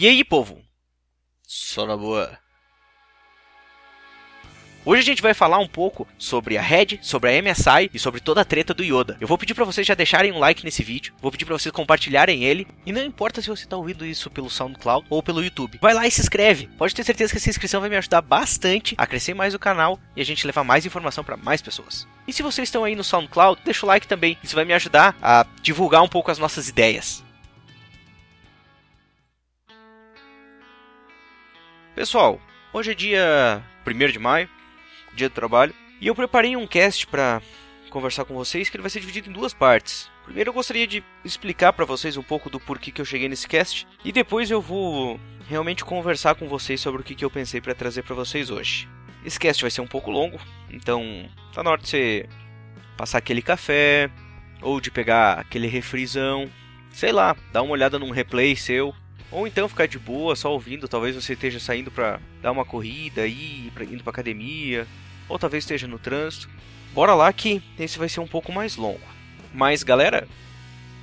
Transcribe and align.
E 0.00 0.06
aí, 0.06 0.22
povo? 0.22 0.62
Só 1.42 1.84
na 1.84 1.96
boa. 1.96 2.38
Hoje 4.84 5.02
a 5.02 5.04
gente 5.04 5.20
vai 5.20 5.34
falar 5.34 5.58
um 5.58 5.66
pouco 5.66 6.06
sobre 6.16 6.56
a 6.56 6.62
Red, 6.62 7.00
sobre 7.02 7.36
a 7.36 7.42
MSI 7.42 7.90
e 7.92 7.98
sobre 7.98 8.20
toda 8.20 8.42
a 8.42 8.44
treta 8.44 8.72
do 8.72 8.84
Yoda. 8.84 9.16
Eu 9.20 9.26
vou 9.26 9.36
pedir 9.36 9.54
para 9.54 9.64
vocês 9.64 9.84
já 9.84 9.94
deixarem 9.94 10.30
um 10.30 10.38
like 10.38 10.64
nesse 10.64 10.84
vídeo, 10.84 11.12
vou 11.20 11.32
pedir 11.32 11.44
para 11.44 11.58
vocês 11.58 11.72
compartilharem 11.72 12.44
ele, 12.44 12.64
e 12.86 12.92
não 12.92 13.02
importa 13.02 13.42
se 13.42 13.48
você 13.48 13.66
tá 13.66 13.76
ouvindo 13.76 14.06
isso 14.06 14.30
pelo 14.30 14.48
SoundCloud 14.48 15.04
ou 15.10 15.20
pelo 15.20 15.42
YouTube. 15.42 15.80
Vai 15.82 15.92
lá 15.92 16.06
e 16.06 16.12
se 16.12 16.20
inscreve. 16.20 16.68
Pode 16.78 16.94
ter 16.94 17.02
certeza 17.02 17.32
que 17.32 17.38
essa 17.38 17.50
inscrição 17.50 17.80
vai 17.80 17.90
me 17.90 17.96
ajudar 17.96 18.22
bastante 18.22 18.94
a 18.96 19.04
crescer 19.04 19.34
mais 19.34 19.52
o 19.52 19.58
canal 19.58 19.98
e 20.14 20.20
a 20.20 20.24
gente 20.24 20.46
levar 20.46 20.62
mais 20.62 20.86
informação 20.86 21.24
para 21.24 21.36
mais 21.36 21.60
pessoas. 21.60 22.06
E 22.28 22.32
se 22.32 22.44
vocês 22.44 22.68
estão 22.68 22.84
aí 22.84 22.94
no 22.94 23.02
SoundCloud, 23.02 23.62
deixa 23.64 23.84
o 23.84 23.88
like 23.88 24.06
também. 24.06 24.38
Isso 24.44 24.54
vai 24.54 24.64
me 24.64 24.74
ajudar 24.74 25.16
a 25.20 25.44
divulgar 25.60 26.02
um 26.02 26.08
pouco 26.08 26.30
as 26.30 26.38
nossas 26.38 26.68
ideias. 26.68 27.26
Pessoal, 31.98 32.40
hoje 32.72 32.92
é 32.92 32.94
dia 32.94 33.60
1 33.84 34.12
de 34.12 34.20
maio, 34.20 34.48
dia 35.14 35.28
do 35.28 35.34
trabalho, 35.34 35.74
e 36.00 36.06
eu 36.06 36.14
preparei 36.14 36.54
um 36.54 36.64
cast 36.64 37.04
para 37.08 37.42
conversar 37.90 38.24
com 38.24 38.34
vocês 38.34 38.68
que 38.68 38.76
ele 38.76 38.82
vai 38.82 38.88
ser 38.88 39.00
dividido 39.00 39.28
em 39.28 39.32
duas 39.32 39.52
partes. 39.52 40.08
Primeiro 40.22 40.50
eu 40.50 40.54
gostaria 40.54 40.86
de 40.86 41.02
explicar 41.24 41.72
para 41.72 41.84
vocês 41.84 42.16
um 42.16 42.22
pouco 42.22 42.48
do 42.48 42.60
porquê 42.60 42.92
que 42.92 43.00
eu 43.00 43.04
cheguei 43.04 43.28
nesse 43.28 43.48
cast, 43.48 43.84
e 44.04 44.12
depois 44.12 44.48
eu 44.48 44.60
vou 44.60 45.18
realmente 45.48 45.84
conversar 45.84 46.36
com 46.36 46.46
vocês 46.46 46.80
sobre 46.80 47.00
o 47.00 47.04
que, 47.04 47.16
que 47.16 47.24
eu 47.24 47.30
pensei 47.32 47.60
para 47.60 47.74
trazer 47.74 48.04
para 48.04 48.14
vocês 48.14 48.48
hoje. 48.48 48.88
Esse 49.24 49.40
cast 49.40 49.60
vai 49.60 49.70
ser 49.72 49.80
um 49.80 49.88
pouco 49.88 50.08
longo, 50.08 50.38
então 50.70 51.28
tá 51.52 51.64
na 51.64 51.70
hora 51.72 51.82
de 51.82 51.88
você 51.88 52.28
passar 52.96 53.18
aquele 53.18 53.42
café, 53.42 54.08
ou 54.62 54.80
de 54.80 54.92
pegar 54.92 55.40
aquele 55.40 55.66
refrizão, 55.66 56.48
sei 56.92 57.10
lá, 57.10 57.36
dar 57.52 57.62
uma 57.62 57.72
olhada 57.72 57.98
num 57.98 58.12
replay 58.12 58.54
seu, 58.54 58.94
ou 59.30 59.46
então 59.46 59.68
ficar 59.68 59.86
de 59.86 59.98
boa, 59.98 60.34
só 60.34 60.52
ouvindo, 60.52 60.88
talvez 60.88 61.14
você 61.14 61.34
esteja 61.34 61.60
saindo 61.60 61.90
para 61.90 62.20
dar 62.42 62.52
uma 62.52 62.64
corrida, 62.64 63.22
pra, 63.74 63.84
indo 63.84 64.02
para 64.02 64.10
academia, 64.10 64.86
ou 65.28 65.38
talvez 65.38 65.64
esteja 65.64 65.86
no 65.86 65.98
trânsito. 65.98 66.48
Bora 66.94 67.14
lá 67.14 67.32
que 67.32 67.62
esse 67.78 67.98
vai 67.98 68.08
ser 68.08 68.20
um 68.20 68.26
pouco 68.26 68.52
mais 68.52 68.76
longo. 68.76 69.00
Mas 69.52 69.82
galera, 69.82 70.26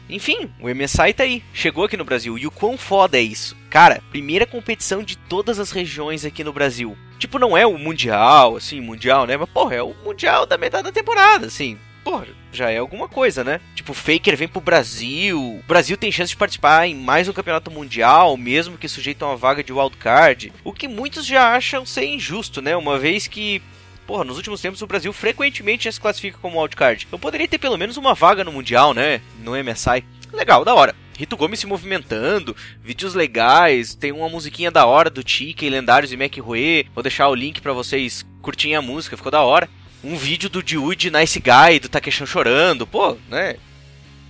enfim, 0.09 0.52
o 0.59 0.67
MSI 0.67 1.13
tá 1.13 1.23
aí, 1.23 1.44
chegou 1.53 1.85
aqui 1.85 1.95
no 1.95 2.05
Brasil. 2.05 2.38
E 2.38 2.47
o 2.47 2.52
quão 2.52 2.77
foda 2.77 3.17
é 3.17 3.22
isso? 3.22 3.55
Cara, 3.69 4.02
primeira 4.09 4.45
competição 4.45 5.03
de 5.03 5.17
todas 5.17 5.59
as 5.59 5.72
regiões 5.72 6.25
aqui 6.25 6.44
no 6.44 6.53
Brasil. 6.53 6.97
Tipo, 7.19 7.39
não 7.39 7.55
é 7.55 7.66
o 7.66 7.78
Mundial, 7.78 8.57
assim, 8.57 8.81
Mundial, 8.81 9.25
né? 9.25 9.38
Mas, 9.38 9.50
porra, 9.50 9.75
é 9.75 9.81
o 9.81 9.95
Mundial 10.03 10.45
da 10.45 10.57
metade 10.57 10.83
da 10.83 10.91
temporada, 10.91 11.47
assim 11.47 11.78
porra, 12.06 12.28
já 12.53 12.70
é 12.70 12.78
alguma 12.78 13.09
coisa, 13.09 13.44
né? 13.44 13.59
Tipo, 13.73 13.92
Faker 13.92 14.38
vem 14.38 14.48
pro 14.48 14.61
Brasil, 14.61 15.42
o 15.42 15.64
Brasil 15.67 15.98
tem 15.98 16.12
chance 16.12 16.30
de 16.30 16.38
participar 16.38 16.88
em 16.88 16.94
mais 16.94 17.28
um 17.28 17.34
campeonato 17.34 17.72
mundial, 17.72 18.38
mesmo 18.38 18.78
que 18.78 18.88
sujeito 18.88 19.25
a 19.25 19.30
uma 19.30 19.36
vaga 19.36 19.64
de 19.64 19.73
wildcard, 19.73 20.53
o 20.64 20.72
que 20.72 20.88
muitos 20.88 21.25
já 21.25 21.56
acham 21.56 21.84
ser 21.84 22.06
injusto, 22.06 22.62
né? 22.62 22.78
Uma 22.78 23.00
vez 23.00 23.28
que 23.28 23.62
Porra, 24.06 24.23
nos 24.23 24.38
últimos 24.38 24.62
tempos 24.62 24.84
o 24.84 24.88
Brasil 24.88 25.12
frequentemente 25.12 25.86
já 25.86 25.92
se 25.92 26.00
classifica 26.00 26.38
como 26.39 26.62
wildcard. 26.62 27.08
Então 27.08 27.17
poderia 27.17 27.47
ter 27.47 27.58
pelo 27.58 27.75
menos 27.75 27.97
uma 27.97 28.14
vaga 28.14 28.44
no 28.44 28.52
Mundial, 28.52 28.94
né? 28.94 29.19
No 29.44 29.53
MSI. 29.53 30.06
Legal, 30.31 30.64
da 30.64 30.75
hora. 30.75 30.95
Rito 31.17 31.36
Gomes 31.36 31.59
se 31.59 31.66
movimentando, 31.66 32.56
vídeos 32.84 33.16
legais, 33.16 33.95
tem 33.95 34.12
uma 34.12 34.30
musiquinha 34.30 34.69
da 34.69 34.86
hora 34.86 35.09
do 35.09 35.23
Tika 35.23 35.66
e 35.66 35.69
Lendários 35.72 36.12
e 36.12 36.16
McRoe. 36.16 36.86
Vou 36.94 37.02
deixar 37.02 37.30
o 37.30 37.34
link 37.34 37.62
para 37.62 37.73
vocês 37.73 38.23
curtirem 38.44 38.75
a 38.75 38.81
música, 38.81 39.17
ficou 39.17 39.31
da 39.31 39.42
hora 39.42 39.67
um 40.06 40.16
vídeo 40.16 40.50
do 40.50 40.64
Jude 40.64 41.09
Nice 41.09 41.39
Guy, 41.39 41.80
do 41.80 41.89
Takeshan 41.89 42.28
chorando, 42.28 42.86
pô, 42.86 43.17
né? 43.28 43.56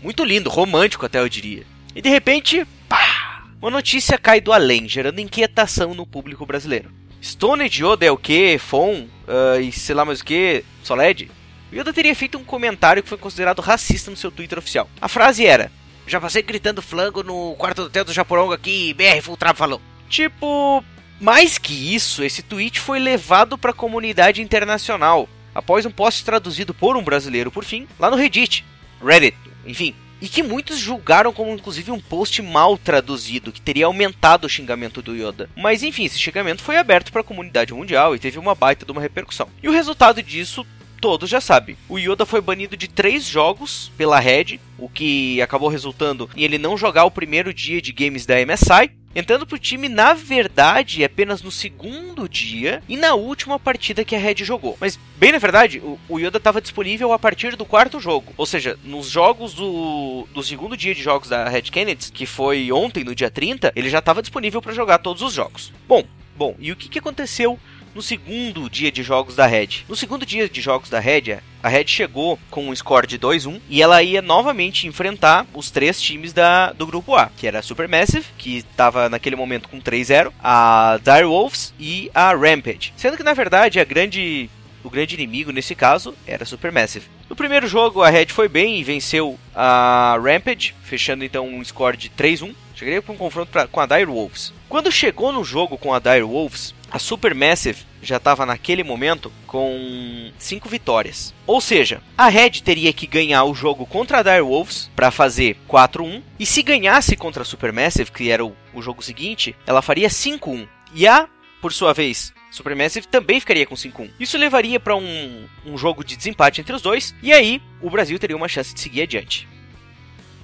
Muito 0.02 0.24
lindo, 0.24 0.50
romântico 0.50 1.06
até 1.06 1.20
eu 1.20 1.28
diria. 1.28 1.66
E 1.94 2.02
de 2.02 2.10
repente, 2.10 2.66
pá! 2.88 3.44
Uma 3.62 3.72
notícia 3.72 4.18
cai 4.18 4.40
do 4.40 4.54
além, 4.54 4.88
gerando 4.88 5.20
inquietação 5.20 5.94
no 5.94 6.06
público 6.06 6.46
brasileiro. 6.46 6.92
Stone 7.22 7.66
Yoda 7.66 8.06
é 8.06 8.12
o 8.12 8.18
que? 8.18 8.58
Fon? 8.58 9.08
Uh, 9.28 9.60
e 9.60 9.72
sei 9.72 9.96
lá 9.96 10.06
mais 10.06 10.22
o 10.22 10.26
que? 10.26 10.64
Soled? 10.84 11.30
O 11.72 11.76
Yoda 11.76 11.92
teria 11.92 12.16
feito 12.16 12.38
um 12.38 12.44
comentário 12.44 13.04
que 13.04 13.10
foi 13.10 13.18
considerado 13.18 13.62
racista 13.62 14.12
no 14.12 14.18
seu 14.18 14.32
Twitter 14.32 14.60
oficial. 14.60 14.90
A 15.02 15.10
frase 15.10 15.46
era: 15.46 15.72
Já 16.06 16.22
passei 16.22 16.42
gritando 16.44 16.82
flango 16.82 17.24
no 17.24 17.56
quarto 17.56 17.82
do 17.82 17.88
hotel 17.88 18.06
do 18.06 18.14
Japoronga 18.14 18.56
aqui, 18.56 18.94
BR 18.94 19.22
Full 19.22 19.38
falou. 19.56 19.82
Tipo, 20.08 20.84
mais 21.20 21.58
que 21.58 21.96
isso, 21.96 22.24
esse 22.24 22.44
tweet 22.44 22.80
foi 22.80 23.00
levado 23.00 23.58
para 23.58 23.72
a 23.72 23.74
comunidade 23.74 24.42
internacional 24.42 25.28
após 25.56 25.86
um 25.86 25.92
post 25.92 26.26
traduzido 26.26 26.74
por 26.74 26.98
um 26.98 27.04
brasileiro, 27.04 27.50
por 27.50 27.64
fim, 27.64 27.88
lá 27.98 28.12
no 28.12 28.18
Reddit, 28.18 28.66
Reddit, 29.02 29.38
enfim, 29.66 29.96
e 30.22 30.28
que 30.28 30.44
muitos 30.44 30.78
julgaram 30.78 31.34
como 31.34 31.54
inclusive 31.54 31.92
um 31.92 32.00
post 32.00 32.42
mal 32.42 32.78
traduzido, 32.78 33.52
que 33.52 33.62
teria 33.62 33.86
aumentado 33.86 34.46
o 34.46 34.50
xingamento 34.50 35.02
do 35.02 35.16
Yoda. 35.16 35.50
Mas 35.56 35.84
enfim, 35.84 36.06
esse 36.06 36.20
xingamento 36.20 36.62
foi 36.62 36.78
aberto 36.78 37.12
para 37.12 37.22
a 37.22 37.24
comunidade 37.24 37.74
mundial 37.74 38.16
e 38.16 38.20
teve 38.20 38.38
uma 38.38 38.56
baita 38.56 38.86
de 38.86 38.92
uma 38.92 39.02
repercussão. 39.02 39.48
E 39.62 39.70
o 39.70 39.72
resultado 39.72 40.22
disso 40.22 40.66
todos 41.00 41.30
já 41.30 41.40
sabem. 41.40 41.78
O 41.88 42.00
Yoda 42.00 42.26
foi 42.26 42.42
banido 42.42 42.76
de 42.76 42.88
três 42.88 43.26
jogos 43.26 43.92
pela 43.98 44.20
Red, 44.20 44.60
o 44.78 44.90
que 44.90 45.42
acabou 45.42 45.70
resultando 45.70 46.30
em 46.36 46.44
ele 46.44 46.58
não 46.58 46.78
jogar 46.78 47.06
o 47.06 47.12
primeiro 47.12 47.54
dia 47.54 47.82
de 47.82 47.92
games 47.92 48.26
da 48.26 48.36
MSI. 48.36 48.92
Entrando 49.16 49.48
pro 49.48 49.58
time, 49.58 49.88
na 49.88 50.14
verdade, 50.14 51.02
apenas 51.02 51.42
no 51.42 51.50
segundo 51.50 52.28
dia 52.28 52.84
e 52.90 52.98
na 52.98 53.16
última 53.16 53.58
partida 53.58 54.04
que 54.04 54.14
a 54.14 54.20
Red 54.20 54.44
jogou. 54.44 54.78
Mas, 54.80 55.00
bem 55.16 55.32
na 55.32 55.38
verdade, 55.38 55.82
o, 56.10 56.20
Yoda 56.20 56.38
estava 56.38 56.60
disponível 56.60 57.14
a 57.14 57.20
partir 57.20 57.56
do 57.56 57.64
quarto 57.64 57.98
jogo. 58.00 58.34
Ou 58.36 58.46
seja, 58.46 58.78
nos 58.84 59.08
jogos 59.08 59.54
do, 59.54 60.28
do 60.34 60.44
segundo 60.44 60.76
dia 60.76 60.94
de 60.94 61.02
jogos 61.02 61.30
da 61.30 61.48
Red 61.48 61.64
Kennedy, 61.64 62.12
que 62.12 62.26
foi 62.26 62.70
ontem, 62.74 63.06
no 63.06 63.16
dia 63.16 63.32
30, 63.32 63.72
ele 63.74 63.90
já 63.90 64.00
estava 64.00 64.22
disponível 64.22 64.62
para 64.62 64.74
jogar 64.74 64.98
todos 64.98 65.22
os 65.22 65.34
jogos. 65.34 65.72
Bom, 65.88 66.04
bom, 66.36 66.54
e 66.60 66.74
o 66.74 66.76
que, 66.76 66.90
que 66.90 67.00
aconteceu 67.00 67.58
no 67.96 68.02
segundo 68.02 68.70
dia 68.70 68.92
de 68.92 69.02
jogos 69.02 69.38
da 69.38 69.48
Red. 69.48 69.86
No 69.88 69.96
segundo 69.96 70.26
dia 70.26 70.50
de 70.50 70.60
jogos 70.60 70.90
da 70.90 71.00
Red, 71.00 71.40
a 71.66 71.68
Red 71.68 71.88
chegou 71.88 72.38
com 72.52 72.70
um 72.70 72.76
score 72.76 73.08
de 73.08 73.18
2-1 73.18 73.60
e 73.68 73.82
ela 73.82 74.04
ia 74.04 74.22
novamente 74.22 74.86
enfrentar 74.86 75.48
os 75.52 75.72
três 75.72 76.00
times 76.00 76.32
da, 76.32 76.72
do 76.72 76.86
grupo 76.86 77.16
A, 77.16 77.32
que 77.36 77.48
era 77.48 77.58
a 77.58 77.64
Supermassive, 77.64 78.28
que 78.38 78.58
estava 78.58 79.10
naquele 79.10 79.36
momento 79.36 79.68
com 79.68 79.82
3-0, 79.82 80.32
a 80.44 81.00
Dire 81.04 81.26
Wolves 81.26 81.74
e 81.80 82.12
a 82.14 82.36
Rampage. 82.36 82.94
Sendo 82.96 83.18
que 83.18 83.24
na 83.24 83.34
verdade 83.34 83.80
a 83.80 83.84
grande 83.84 84.48
o 84.84 84.92
grande 84.92 85.16
inimigo 85.16 85.52
nesse 85.52 85.74
caso 85.74 86.14
era 86.28 86.46
Supermassive. 86.46 87.08
No 87.28 87.36
primeiro 87.36 87.68
jogo 87.68 88.04
a 88.04 88.12
Red 88.12 88.28
foi 88.28 88.48
bem 88.48 88.80
e 88.80 88.84
venceu 88.84 89.36
a 89.56 90.20
Rampage, 90.24 90.76
fechando 90.84 91.26
então 91.26 91.48
um 91.48 91.64
score 91.64 91.98
de 91.98 92.12
3-1. 92.12 92.54
Chegaria 92.76 93.02
para 93.02 93.14
um 93.14 93.18
confronto 93.18 93.52
pra, 93.52 93.66
com 93.66 93.80
a 93.80 93.88
Dire 93.88 94.06
Wolves. 94.06 94.54
Quando 94.70 94.92
chegou 94.92 95.32
no 95.32 95.44
jogo 95.44 95.80
com 95.80 95.92
a 95.92 95.98
Dire 95.98 96.22
Wolves, 96.22 96.76
a 96.96 97.00
Supermassive 97.00 97.84
já 98.02 98.16
estava 98.16 98.46
naquele 98.46 98.82
momento 98.82 99.30
com 99.46 100.32
5 100.40 100.70
vitórias. 100.70 101.34
Ou 101.46 101.60
seja, 101.60 102.02
a 102.18 102.30
Red 102.30 102.62
teria 102.64 102.94
que 102.94 103.06
ganhar 103.06 103.44
o 103.44 103.54
jogo 103.54 103.86
contra 103.86 104.20
a 104.20 104.24
Dire 104.24 104.42
Wolves 104.42 104.90
para 104.96 105.12
fazer 105.12 105.58
4-1. 105.68 106.24
E 106.40 106.46
se 106.46 106.64
ganhasse 106.64 107.18
contra 107.18 107.42
a 107.42 107.46
Supermassive, 107.46 108.12
que 108.14 108.30
era 108.30 108.46
o, 108.46 108.56
o 108.74 108.82
jogo 108.82 109.04
seguinte, 109.04 109.54
ela 109.68 109.82
faria 109.82 110.08
5-1. 110.08 110.66
E 110.94 111.06
a, 111.06 111.28
por 111.62 111.74
sua 111.74 111.94
vez, 111.94 112.34
Supermassive 112.50 113.10
também 113.10 113.42
ficaria 113.42 113.66
com 113.66 113.76
5-1. 113.76 114.12
Isso 114.18 114.38
levaria 114.38 114.80
para 114.80 114.96
um, 114.96 115.50
um 115.66 115.78
jogo 115.78 116.02
de 116.02 116.16
desempate 116.16 116.62
entre 116.62 116.74
os 116.74 116.82
dois, 116.82 117.14
e 117.22 117.34
aí 117.34 117.62
o 117.82 117.90
Brasil 117.90 118.18
teria 118.18 118.38
uma 118.38 118.48
chance 118.48 118.74
de 118.74 118.80
seguir 118.80 119.02
adiante. 119.02 119.50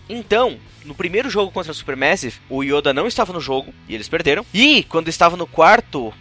Então, 0.09 0.59
no 0.83 0.93
primeiro 0.93 1.29
jogo 1.29 1.49
contra 1.49 1.71
a 1.71 1.75
Supermassive, 1.75 2.39
o 2.49 2.61
Yoda 2.61 2.93
não 2.93 3.07
estava 3.07 3.31
no 3.31 3.39
jogo 3.39 3.73
e 3.87 3.95
eles 3.95 4.09
perderam. 4.09 4.45
E 4.53 4.83
quando 4.83 5.07
estava 5.07 5.37
no 5.37 5.47
quarto 5.47 6.13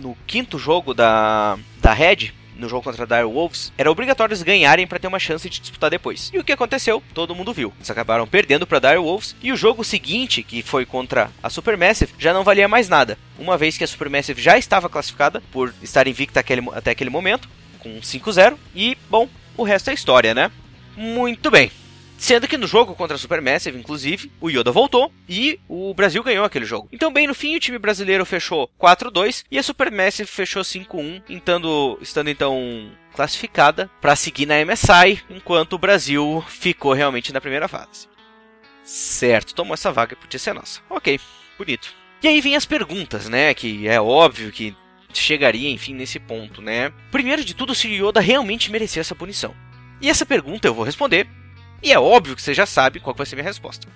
no 0.00 0.16
quinto 0.26 0.58
jogo 0.58 0.94
da, 0.94 1.58
da 1.80 1.92
Red, 1.92 2.32
no 2.56 2.68
jogo 2.68 2.82
contra 2.82 3.04
a 3.04 3.06
Dire 3.06 3.32
Wolves, 3.32 3.72
era 3.76 3.90
obrigatório 3.90 4.32
eles 4.32 4.42
ganharem 4.42 4.86
para 4.86 4.98
ter 4.98 5.06
uma 5.06 5.18
chance 5.18 5.48
de 5.48 5.60
disputar 5.60 5.90
depois. 5.90 6.30
E 6.32 6.38
o 6.38 6.44
que 6.44 6.52
aconteceu? 6.52 7.02
Todo 7.14 7.34
mundo 7.34 7.52
viu. 7.52 7.72
Eles 7.78 7.90
acabaram 7.90 8.26
perdendo 8.26 8.66
para 8.66 8.78
Dire 8.78 8.98
Wolves 8.98 9.34
e 9.42 9.50
o 9.50 9.56
jogo 9.56 9.82
seguinte, 9.82 10.42
que 10.42 10.62
foi 10.62 10.84
contra 10.84 11.30
a 11.42 11.48
Supermassive, 11.48 12.12
já 12.18 12.32
não 12.32 12.44
valia 12.44 12.68
mais 12.68 12.88
nada, 12.88 13.18
uma 13.38 13.56
vez 13.56 13.78
que 13.78 13.84
a 13.84 13.88
Supermassive 13.88 14.42
já 14.42 14.58
estava 14.58 14.88
classificada 14.88 15.42
por 15.50 15.72
estar 15.82 16.06
invicta 16.06 16.40
aquele, 16.40 16.62
até 16.72 16.90
aquele 16.90 17.10
momento, 17.10 17.48
com 17.78 18.00
5-0, 18.00 18.56
e 18.74 18.96
bom, 19.08 19.28
o 19.56 19.62
resto 19.62 19.90
é 19.90 19.94
história, 19.94 20.34
né? 20.34 20.50
Muito 20.96 21.50
bem. 21.50 21.70
Sendo 22.20 22.46
que 22.46 22.58
no 22.58 22.66
jogo 22.66 22.94
contra 22.94 23.16
a 23.16 23.18
Supermassive, 23.18 23.78
inclusive, 23.78 24.30
o 24.42 24.50
Yoda 24.50 24.70
voltou 24.70 25.10
e 25.26 25.58
o 25.66 25.94
Brasil 25.94 26.22
ganhou 26.22 26.44
aquele 26.44 26.66
jogo. 26.66 26.86
Então, 26.92 27.10
bem 27.10 27.26
no 27.26 27.34
fim, 27.34 27.56
o 27.56 27.58
time 27.58 27.78
brasileiro 27.78 28.26
fechou 28.26 28.70
4-2 28.78 29.46
e 29.50 29.58
a 29.58 29.62
Supermassive 29.62 30.28
fechou 30.28 30.60
5-1, 30.60 31.22
estando, 31.30 31.98
estando 32.02 32.28
então 32.28 32.92
classificada 33.14 33.90
para 34.02 34.14
seguir 34.14 34.44
na 34.44 34.62
MSI, 34.62 35.22
enquanto 35.30 35.72
o 35.72 35.78
Brasil 35.78 36.44
ficou 36.46 36.92
realmente 36.92 37.32
na 37.32 37.40
primeira 37.40 37.66
fase. 37.66 38.06
Certo, 38.84 39.54
tomou 39.54 39.72
essa 39.72 39.90
vaga, 39.90 40.14
podia 40.14 40.38
ser 40.38 40.52
nossa. 40.52 40.82
Ok, 40.90 41.18
bonito. 41.56 41.94
E 42.22 42.28
aí 42.28 42.38
vem 42.42 42.54
as 42.54 42.66
perguntas, 42.66 43.30
né? 43.30 43.54
Que 43.54 43.88
é 43.88 43.98
óbvio 43.98 44.52
que 44.52 44.76
chegaria, 45.14 45.70
enfim, 45.70 45.94
nesse 45.94 46.20
ponto, 46.20 46.60
né? 46.60 46.92
Primeiro 47.10 47.42
de 47.42 47.54
tudo, 47.54 47.74
se 47.74 47.88
Yoda 47.88 48.20
realmente 48.20 48.70
merecia 48.70 49.00
essa 49.00 49.14
punição. 49.14 49.54
E 50.02 50.10
essa 50.10 50.26
pergunta 50.26 50.68
eu 50.68 50.74
vou 50.74 50.84
responder 50.84 51.26
e 51.82 51.92
é 51.92 51.98
óbvio 51.98 52.36
que 52.36 52.42
você 52.42 52.54
já 52.54 52.66
sabe 52.66 53.00
qual 53.00 53.14
vai 53.14 53.26
ser 53.26 53.34
a 53.34 53.38
minha 53.38 53.48
resposta. 53.48 53.88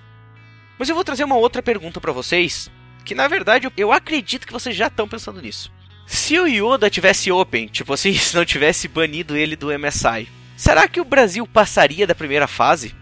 Mas 0.79 0.89
eu 0.89 0.95
vou 0.95 1.05
trazer 1.05 1.25
uma 1.25 1.37
outra 1.37 1.63
pergunta 1.63 2.01
para 2.01 2.13
vocês 2.13 2.71
que 3.05 3.15
na 3.15 3.29
verdade 3.29 3.71
eu 3.77 3.93
acredito 3.93 4.47
que 4.47 4.53
vocês 4.53 4.75
já 4.75 4.87
estão 4.87 5.07
pensando 5.07 5.41
nisso. 5.41 5.71
Se 6.07 6.39
o 6.39 6.47
Yoda 6.47 6.91
tivesse 6.91 7.31
Open, 7.31 7.67
tipo 7.69 7.93
assim, 7.93 8.13
se 8.17 8.35
não 8.35 8.45
tivesse 8.45 8.89
banido 8.89 9.37
ele 9.37 9.57
do 9.57 9.69
MSI, 9.79 10.29
será 10.57 10.89
que 10.89 11.01
o 11.01 11.05
Brasil 11.05 11.47
passaria 11.47 12.07
da 12.07 12.15
primeira 12.15 12.47
fase? 12.47 12.95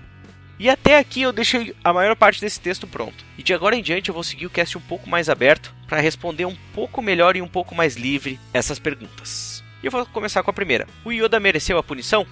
E 0.59 0.69
até 0.69 0.99
aqui 0.99 1.23
eu 1.23 1.33
deixei 1.33 1.75
a 1.83 1.93
maior 1.93 2.15
parte 2.15 2.41
desse 2.41 2.61
texto 2.61 2.87
pronto. 2.87 3.25
E 3.37 3.43
de 3.43 3.53
agora 3.53 3.75
em 3.75 3.83
diante 3.83 4.09
eu 4.09 4.15
vou 4.15 4.23
seguir 4.23 4.47
o 4.47 4.51
cast 4.51 4.77
um 4.79 4.81
pouco 4.81 5.09
mais 5.09 5.29
aberto 5.29 5.75
para 5.89 6.01
responder 6.01 6.45
um 6.45 6.57
pouco 6.73 7.03
melhor 7.03 7.37
e 7.37 7.43
um 7.43 7.49
pouco 7.49 7.75
mais 7.75 7.97
livre 7.97 8.39
essas 8.53 8.79
perguntas. 8.79 9.65
E 9.83 9.87
eu 9.87 9.91
vou 9.91 10.07
começar 10.07 10.43
com 10.43 10.51
a 10.51 10.55
primeira. 10.55 10.87
O 11.05 11.11
Yoda 11.11 11.41
mereceu 11.41 11.79
a 11.79 11.83
punição? 11.83 12.25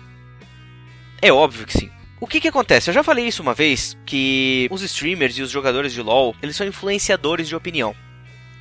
É 1.20 1.32
óbvio 1.32 1.66
que 1.66 1.76
sim. 1.76 1.90
O 2.20 2.26
que 2.26 2.38
que 2.38 2.48
acontece? 2.48 2.90
Eu 2.90 2.94
já 2.94 3.02
falei 3.02 3.26
isso 3.26 3.40
uma 3.40 3.54
vez, 3.54 3.96
que 4.04 4.68
os 4.70 4.82
streamers 4.82 5.38
e 5.38 5.42
os 5.42 5.50
jogadores 5.50 5.90
de 5.90 6.02
LoL, 6.02 6.36
eles 6.42 6.54
são 6.54 6.66
influenciadores 6.66 7.48
de 7.48 7.56
opinião. 7.56 7.96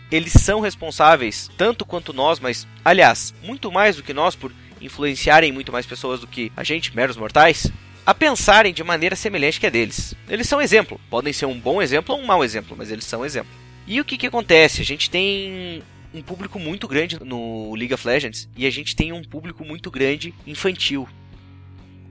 Eles 0.09 0.31
são 0.31 0.61
responsáveis, 0.61 1.51
tanto 1.57 1.85
quanto 1.85 2.13
nós, 2.13 2.39
mas, 2.39 2.65
aliás, 2.85 3.33
muito 3.43 3.69
mais 3.69 3.97
do 3.97 4.03
que 4.03 4.13
nós, 4.13 4.33
por 4.33 4.53
influenciarem 4.79 5.51
muito 5.51 5.73
mais 5.73 5.85
pessoas 5.85 6.21
do 6.21 6.27
que 6.27 6.53
a 6.55 6.63
gente, 6.63 6.95
meros 6.95 7.17
mortais, 7.17 7.69
a 8.05 8.13
pensarem 8.13 8.73
de 8.73 8.81
maneira 8.81 9.15
semelhante 9.15 9.59
que 9.59 9.67
a 9.67 9.69
deles. 9.69 10.15
Eles 10.29 10.47
são 10.47 10.61
exemplo. 10.61 10.99
Podem 11.09 11.33
ser 11.33 11.45
um 11.45 11.59
bom 11.59 11.81
exemplo 11.81 12.15
ou 12.15 12.21
um 12.21 12.25
mau 12.25 12.45
exemplo, 12.45 12.77
mas 12.77 12.89
eles 12.89 13.03
são 13.03 13.25
exemplo. 13.25 13.51
E 13.85 13.99
o 13.99 14.05
que 14.05 14.17
que 14.17 14.27
acontece? 14.27 14.81
A 14.81 14.85
gente 14.85 15.09
tem 15.09 15.83
um 16.13 16.21
público 16.21 16.57
muito 16.59 16.87
grande 16.87 17.19
no 17.23 17.75
League 17.75 17.93
of 17.93 18.07
Legends 18.07 18.47
e 18.55 18.65
a 18.65 18.69
gente 18.69 18.95
tem 18.95 19.11
um 19.11 19.21
público 19.21 19.65
muito 19.65 19.91
grande 19.91 20.33
infantil. 20.47 21.09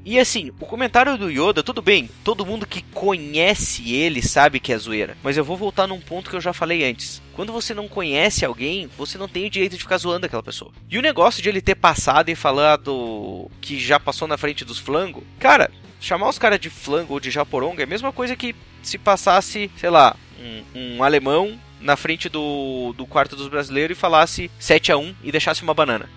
E 0.05 0.19
assim, 0.19 0.51
o 0.59 0.67
comentário 0.67 1.19
do 1.19 1.31
Yoda, 1.31 1.63
tudo 1.63 1.83
bem, 1.83 2.09
todo 2.25 2.47
mundo 2.47 2.67
que 2.67 2.83
conhece 2.83 3.95
ele 3.95 4.23
sabe 4.23 4.59
que 4.59 4.73
é 4.73 4.79
zoeira. 4.79 5.17
Mas 5.23 5.37
eu 5.37 5.45
vou 5.45 5.57
voltar 5.57 5.87
num 5.87 6.01
ponto 6.01 6.31
que 6.31 6.37
eu 6.37 6.41
já 6.41 6.53
falei 6.53 6.89
antes. 6.89 7.21
Quando 7.35 7.53
você 7.53 7.75
não 7.75 7.89
conhece 7.89 8.45
alguém, 8.45 8.89
você 8.97 9.19
não 9.19 9.29
tem 9.29 9.47
o 9.47 9.51
direito 9.51 9.77
de 9.77 9.83
ficar 9.83 9.99
zoando 9.99 10.27
aquela 10.27 10.43
pessoa. 10.43 10.73
E 10.89 10.99
o 10.99 11.03
negócio 11.03 11.43
de 11.43 11.49
ele 11.49 11.61
ter 11.61 11.75
passado 11.75 12.31
e 12.31 12.35
falado 12.35 13.51
que 13.61 13.79
já 13.79 14.01
passou 14.01 14.27
na 14.27 14.39
frente 14.39 14.65
dos 14.65 14.79
flango, 14.79 15.25
cara, 15.39 15.71
chamar 16.01 16.29
os 16.29 16.39
caras 16.39 16.59
de 16.59 16.71
flango 16.71 17.13
ou 17.13 17.21
de 17.21 17.31
japoronga 17.31 17.83
é 17.83 17.85
a 17.85 17.89
mesma 17.89 18.13
coisa 18.13 18.35
que 18.35 18.55
se 18.83 18.97
passasse, 18.97 19.71
sei 19.77 19.91
lá, 19.91 20.17
um, 20.41 20.97
um 20.97 21.03
alemão 21.03 21.59
na 21.81 21.97
frente 21.97 22.29
do, 22.29 22.93
do 22.97 23.07
quarto 23.07 23.37
dos 23.37 23.49
brasileiros 23.49 23.97
e 23.97 24.01
falasse 24.01 24.51
7 24.59 24.93
a 24.93 24.97
1 24.97 25.15
e 25.23 25.31
deixasse 25.33 25.63
uma 25.63 25.75
banana. 25.75 26.09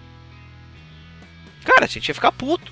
Cara, 1.64 1.86
a 1.86 1.88
gente 1.88 2.08
ia 2.08 2.16
ficar 2.16 2.32
puto. 2.32 2.72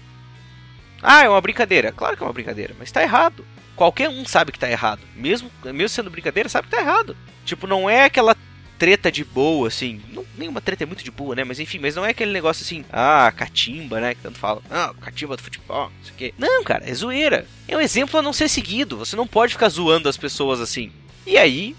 Ah, 1.01 1.24
é 1.24 1.30
uma 1.30 1.42
brincadeira. 1.42 1.92
Claro 1.92 2.18
que 2.18 2.24
é 2.24 2.25
uma 2.25 2.34
brincadeira, 2.34 2.75
mas 2.78 2.92
tá 2.92 3.01
errado. 3.01 3.46
Qualquer 3.75 4.10
um 4.10 4.25
sabe 4.25 4.51
que 4.51 4.60
tá 4.60 4.69
errado. 4.69 5.01
Mesmo, 5.16 5.50
mesmo 5.63 5.90
sendo 5.90 6.10
brincadeira, 6.10 6.50
sabe 6.50 6.68
que 6.68 6.75
tá 6.75 6.81
errado. 6.81 7.16
Tipo, 7.46 7.66
não 7.66 7.90
é 7.90 8.04
aquela 8.04 8.36
treta 8.78 9.12
de 9.12 9.24
boa, 9.24 9.68
assim. 9.68 10.01
Não, 10.12 10.25
nenhuma 10.38 10.62
treta 10.62 10.84
é 10.84 10.86
muito 10.86 11.04
de 11.04 11.12
boa, 11.12 11.36
né? 11.36 11.44
Mas 11.44 11.60
enfim, 11.60 11.80
mas 11.80 11.96
não 11.96 12.06
é 12.06 12.12
aquele 12.12 12.31
negócio 12.31 12.63
assim, 12.63 12.86
ah, 12.92 13.31
catimba, 13.36 14.00
né? 14.00 14.16
Que 14.16 14.22
tanto 14.22 14.40
fala. 14.40 14.62
Ah, 14.69 14.94
catimba 15.01 15.36
do 15.36 15.44
futebol, 15.44 15.90
não 15.90 16.04
sei 16.04 16.13
o 16.13 16.18
quê. 16.18 16.34
Não, 16.38 16.63
cara, 16.63 16.90
é 16.90 16.94
zoeira. 16.94 17.46
É 17.68 17.75
um 17.75 17.81
exemplo 17.81 18.19
a 18.19 18.22
não 18.24 18.34
ser 18.34 18.48
seguido. 18.48 18.98
Você 18.98 19.16
não 19.16 19.28
pode 19.28 19.54
ficar 19.54 19.69
zoando 19.69 20.07
as 20.10 20.18
pessoas 20.18 20.62
assim. 20.62 20.92
E 21.25 21.38
aí, 21.38 21.75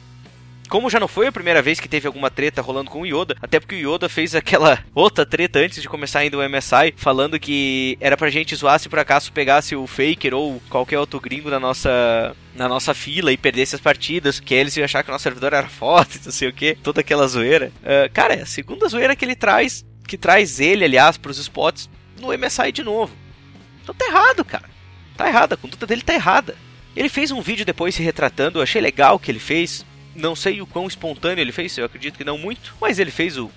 como 0.70 0.88
já 0.88 1.00
não 1.00 1.08
foi 1.08 1.26
a 1.26 1.32
primeira 1.32 1.60
vez 1.60 1.80
que 1.80 1.88
teve 1.88 2.06
alguma 2.06 2.30
treta 2.30 2.62
rolando 2.62 2.90
com 2.90 3.02
o 3.02 3.06
Yoda, 3.06 3.36
até 3.42 3.58
porque 3.58 3.74
o 3.74 3.94
Yoda 3.94 4.08
fez 4.08 4.34
aquela 4.36 4.82
outra 4.94 5.26
treta 5.26 5.58
antes 5.58 5.82
de 5.82 5.88
começar 5.88 6.20
ainda 6.20 6.38
o 6.38 6.48
MSI, 6.48 6.94
falando 6.96 7.40
que 7.40 7.98
era 8.00 8.16
pra 8.16 8.30
gente 8.30 8.54
zoar 8.54 8.78
se 8.78 8.88
por 8.88 9.00
acaso 9.00 9.32
pegasse 9.32 9.74
o 9.74 9.86
Faker 9.86 10.32
ou 10.32 10.62
qualquer 10.70 10.98
outro 10.98 11.20
gringo 11.20 11.50
na 11.50 11.58
nossa 11.58 12.34
na 12.54 12.68
nossa 12.68 12.94
fila 12.94 13.32
e 13.32 13.36
perdesse 13.36 13.74
as 13.74 13.80
partidas, 13.80 14.38
que 14.38 14.54
eles 14.54 14.76
iam 14.76 14.84
achar 14.84 15.02
que 15.02 15.10
o 15.10 15.12
nosso 15.12 15.24
servidor 15.24 15.52
era 15.52 15.66
forte, 15.68 16.20
não 16.24 16.32
sei 16.32 16.48
o 16.48 16.52
que, 16.52 16.76
toda 16.76 17.00
aquela 17.00 17.26
zoeira. 17.26 17.72
Uh, 17.82 18.12
cara, 18.12 18.34
é 18.34 18.42
a 18.42 18.46
segunda 18.46 18.88
zoeira 18.88 19.16
que 19.16 19.24
ele 19.24 19.34
traz, 19.34 19.84
que 20.06 20.16
traz 20.16 20.60
ele, 20.60 20.84
aliás, 20.84 21.16
pros 21.16 21.38
spots 21.38 21.90
no 22.20 22.28
MSI 22.36 22.70
de 22.70 22.84
novo. 22.84 23.12
Então 23.82 23.94
tá 23.94 24.06
errado, 24.06 24.44
cara. 24.44 24.68
Tá 25.16 25.26
errado, 25.26 25.54
a 25.54 25.56
conduta 25.56 25.86
dele 25.86 26.02
tá 26.02 26.14
errada. 26.14 26.54
Ele 26.94 27.08
fez 27.08 27.30
um 27.30 27.40
vídeo 27.40 27.64
depois 27.64 27.94
se 27.94 28.02
retratando, 28.02 28.58
eu 28.58 28.62
achei 28.62 28.80
legal 28.80 29.16
o 29.16 29.18
que 29.18 29.30
ele 29.30 29.38
fez. 29.38 29.84
Não 30.14 30.34
sei 30.34 30.60
o 30.60 30.66
quão 30.66 30.86
espontâneo 30.86 31.42
ele 31.42 31.52
fez, 31.52 31.76
eu 31.78 31.84
acredito 31.84 32.16
que 32.16 32.24
não 32.24 32.36
muito, 32.36 32.74
mas 32.80 32.98
ele 32.98 33.10
fez 33.10 33.38
o, 33.38 33.50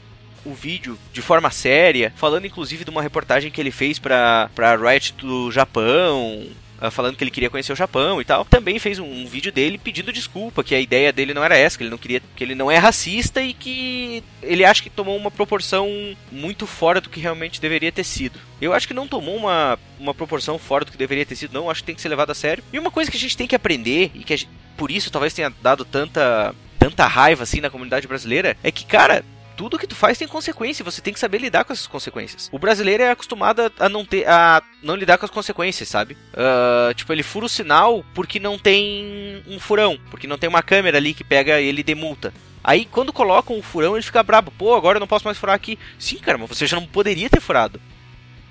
o 0.46 0.54
vídeo 0.54 0.98
de 1.12 1.22
forma 1.22 1.50
séria, 1.50 2.14
falando 2.16 2.46
inclusive 2.46 2.84
de 2.84 2.92
uma 2.92 3.02
reportagem 3.02 3.52
que 3.52 3.60
ele 3.60 3.72
fez 3.72 3.98
para 3.98 4.50
pra 4.54 4.76
Riot 4.76 5.14
do 5.14 5.52
Japão, 5.52 6.48
falando 6.92 7.16
que 7.16 7.24
ele 7.24 7.32
queria 7.32 7.50
conhecer 7.50 7.72
o 7.72 7.76
Japão 7.76 8.22
e 8.22 8.26
tal. 8.26 8.46
Também 8.46 8.80
fez 8.80 9.00
um, 9.00 9.06
um, 9.06 9.26
vídeo 9.26 9.52
dele 9.52 9.78
pedindo 9.78 10.12
desculpa, 10.12 10.64
que 10.64 10.76
a 10.76 10.80
ideia 10.80 11.12
dele 11.12 11.34
não 11.34 11.44
era 11.44 11.58
essa, 11.58 11.78
que 11.78 11.84
ele 11.84 11.92
não 11.92 11.98
queria, 11.98 12.22
que 12.36 12.44
ele 12.44 12.56
não 12.56 12.70
é 12.70 12.78
racista 12.78 13.42
e 13.42 13.54
que 13.54 14.24
ele 14.42 14.66
acha 14.66 14.84
que 14.84 14.90
tomou 14.90 15.16
uma 15.16 15.32
proporção 15.32 15.90
muito 16.32 16.68
fora 16.68 17.00
do 17.00 17.10
que 17.10 17.20
realmente 17.20 17.62
deveria 17.62 17.92
ter 17.92 18.04
sido. 18.04 18.40
Eu 18.62 18.74
acho 18.74 18.88
que 18.88 18.94
não 18.94 19.08
tomou 19.08 19.36
uma, 19.36 19.78
uma 20.00 20.14
proporção 20.14 20.58
fora 20.58 20.86
do 20.86 20.92
que 20.92 20.98
deveria 20.98 21.26
ter 21.26 21.36
sido, 21.36 21.54
não. 21.54 21.70
Acho 21.70 21.82
que 21.82 21.88
tem 21.88 21.96
que 21.96 22.02
ser 22.02 22.10
levado 22.10 22.32
a 22.32 22.36
sério. 22.36 22.64
E 22.72 22.80
uma 22.80 22.92
coisa 22.92 23.10
que 23.10 23.18
a 23.18 23.20
gente 23.20 23.38
tem 23.38 23.48
que 23.48 23.56
aprender 23.56 24.12
e 24.14 24.24
que 24.24 24.36
gente, 24.36 24.50
por 24.78 24.92
isso 24.92 25.12
talvez 25.12 25.34
tenha 25.34 25.54
dado 25.62 25.86
tanta 25.86 26.54
tanta 26.80 27.08
raiva 27.08 27.44
assim 27.44 27.62
na 27.62 27.70
comunidade 27.70 28.08
brasileira 28.08 28.58
é 28.62 28.70
que, 28.70 28.86
cara, 28.86 29.24
tudo 29.56 29.78
que 29.78 29.88
tu 29.88 29.96
faz 29.96 30.18
tem 30.18 30.28
consequência, 30.28 30.84
você 30.84 31.02
tem 31.02 31.14
que 31.14 31.20
saber 31.20 31.40
lidar 31.40 31.64
com 31.64 31.74
essas 31.74 31.88
consequências. 31.88 32.50
O 32.52 32.60
brasileiro 32.60 33.04
é 33.04 33.12
acostumado 33.12 33.72
a 33.80 33.90
não 33.90 34.06
ter, 34.06 34.28
a 34.28 34.62
não 34.82 34.96
lidar 34.96 35.18
com 35.18 35.26
as 35.26 35.32
consequências, 35.32 35.90
sabe? 35.90 36.18
Uh, 36.34 36.94
tipo, 36.94 37.12
ele 37.14 37.24
fura 37.24 37.46
o 37.46 37.50
sinal 37.50 38.04
porque 38.14 38.40
não 38.40 38.58
tem 38.58 39.44
um 39.48 39.60
furão, 39.60 40.00
porque 40.10 40.28
não 40.28 40.38
tem 40.38 40.50
uma 40.50 40.64
câmera 40.64 40.98
ali 40.98 41.14
que 41.14 41.24
pega 41.24 41.60
ele 41.62 41.84
de 41.84 41.96
multa. 41.96 42.34
Aí 42.64 42.86
quando 42.86 43.12
colocam 43.12 43.58
o 43.58 43.64
furão, 43.64 43.96
ele 43.96 44.04
fica 44.04 44.24
brabo. 44.24 44.52
Pô, 44.58 44.74
agora 44.74 44.98
eu 44.98 45.02
não 45.02 45.08
posso 45.08 45.26
mais 45.26 45.38
furar 45.38 45.56
aqui. 45.56 45.78
Sim, 46.00 46.18
cara, 46.18 46.38
mas 46.38 46.50
você 46.50 46.66
já 46.66 46.80
não 46.80 46.88
poderia 46.88 47.30
ter 47.30 47.42
furado. 47.42 47.80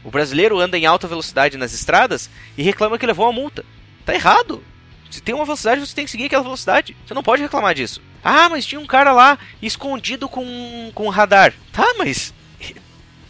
O 0.05 0.11
brasileiro 0.11 0.59
anda 0.59 0.77
em 0.77 0.85
alta 0.85 1.07
velocidade 1.07 1.57
nas 1.57 1.73
estradas 1.73 2.29
e 2.59 2.63
reclama 2.63 2.99
que 2.99 3.07
levou 3.07 3.27
uma 3.27 3.33
multa. 3.33 3.65
Tá 4.05 4.15
errado. 4.15 4.63
Se 5.11 5.21
tem 5.21 5.35
uma 5.35 5.45
velocidade, 5.45 5.81
você 5.81 5.95
tem 5.95 6.05
que 6.05 6.11
seguir 6.11 6.27
aquela 6.27 6.43
velocidade. 6.43 6.97
Você 7.07 7.15
não 7.15 7.23
pode 7.23 7.43
reclamar 7.43 7.75
disso. 7.75 8.01
Ah, 8.23 8.49
mas 8.49 8.65
tinha 8.65 8.81
um 8.81 8.87
cara 8.87 9.13
lá 9.13 9.39
escondido 9.61 10.29
com, 10.29 10.91
com 10.95 11.09
radar. 11.09 11.53
Tá, 11.73 11.95
mas. 11.99 12.33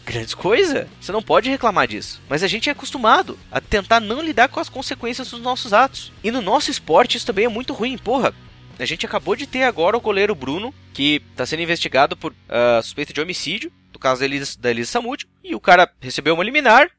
Grandes 0.05 0.33
coisa. 0.33 0.87
Você 0.99 1.11
não 1.11 1.21
pode 1.21 1.49
reclamar 1.49 1.87
disso. 1.87 2.21
Mas 2.29 2.43
a 2.43 2.47
gente 2.47 2.69
é 2.69 2.71
acostumado 2.71 3.37
a 3.51 3.59
tentar 3.59 3.99
não 3.99 4.21
lidar 4.21 4.49
com 4.49 4.59
as 4.59 4.69
consequências 4.69 5.31
dos 5.31 5.41
nossos 5.41 5.73
atos. 5.73 6.11
E 6.23 6.29
no 6.29 6.41
nosso 6.41 6.69
esporte 6.69 7.17
isso 7.17 7.25
também 7.25 7.45
é 7.45 7.49
muito 7.49 7.73
ruim. 7.73 7.97
Porra, 7.97 8.33
a 8.77 8.85
gente 8.85 9.05
acabou 9.05 9.35
de 9.35 9.47
ter 9.47 9.63
agora 9.63 9.97
o 9.97 10.01
goleiro 10.01 10.35
Bruno, 10.35 10.73
que 10.93 11.21
está 11.31 11.45
sendo 11.45 11.61
investigado 11.61 12.17
por 12.17 12.31
uh, 12.31 12.81
suspeita 12.81 13.13
de 13.13 13.21
homicídio, 13.21 13.71
no 13.91 13.99
caso 13.99 14.19
da 14.19 14.25
Elisa, 14.25 14.57
da 14.59 14.71
Elisa 14.71 14.91
Samud, 14.91 15.27
e 15.43 15.55
o 15.55 15.59
cara 15.59 15.89
recebeu 16.01 16.33
uma 16.33 16.43
liminar, 16.43 16.89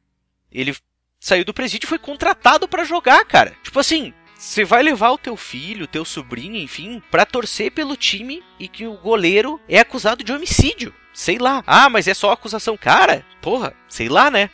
ele 0.53 0.75
saiu 1.19 1.45
do 1.45 1.55
presídio 1.55 1.87
e 1.87 1.89
foi 1.89 1.99
contratado 1.99 2.69
para 2.69 2.85
jogar, 2.85 3.25
cara. 3.25 3.57
Tipo 3.63 3.81
assim, 3.81 4.15
você 4.45 4.63
vai 4.63 4.83
levar 4.83 5.11
o 5.11 5.19
teu 5.19 5.37
filho, 5.39 5.87
teu 5.87 6.05
sobrinho, 6.05 6.57
enfim, 6.57 7.03
para 7.11 7.25
torcer 7.25 7.73
pelo 7.73 7.97
time 7.97 8.43
e 8.61 8.69
que 8.69 8.87
o 8.87 8.93
goleiro 8.93 9.59
é 9.67 9.79
acusado 9.79 10.23
de 10.23 10.33
homicídio. 10.33 10.95
Sei 11.15 11.39
lá. 11.39 11.63
Ah, 11.67 11.89
mas 11.89 12.07
é 12.07 12.13
só 12.13 12.31
acusação. 12.31 12.77
Cara, 12.77 13.25
porra, 13.41 13.75
sei 13.89 14.09
lá, 14.09 14.31
né? 14.31 14.51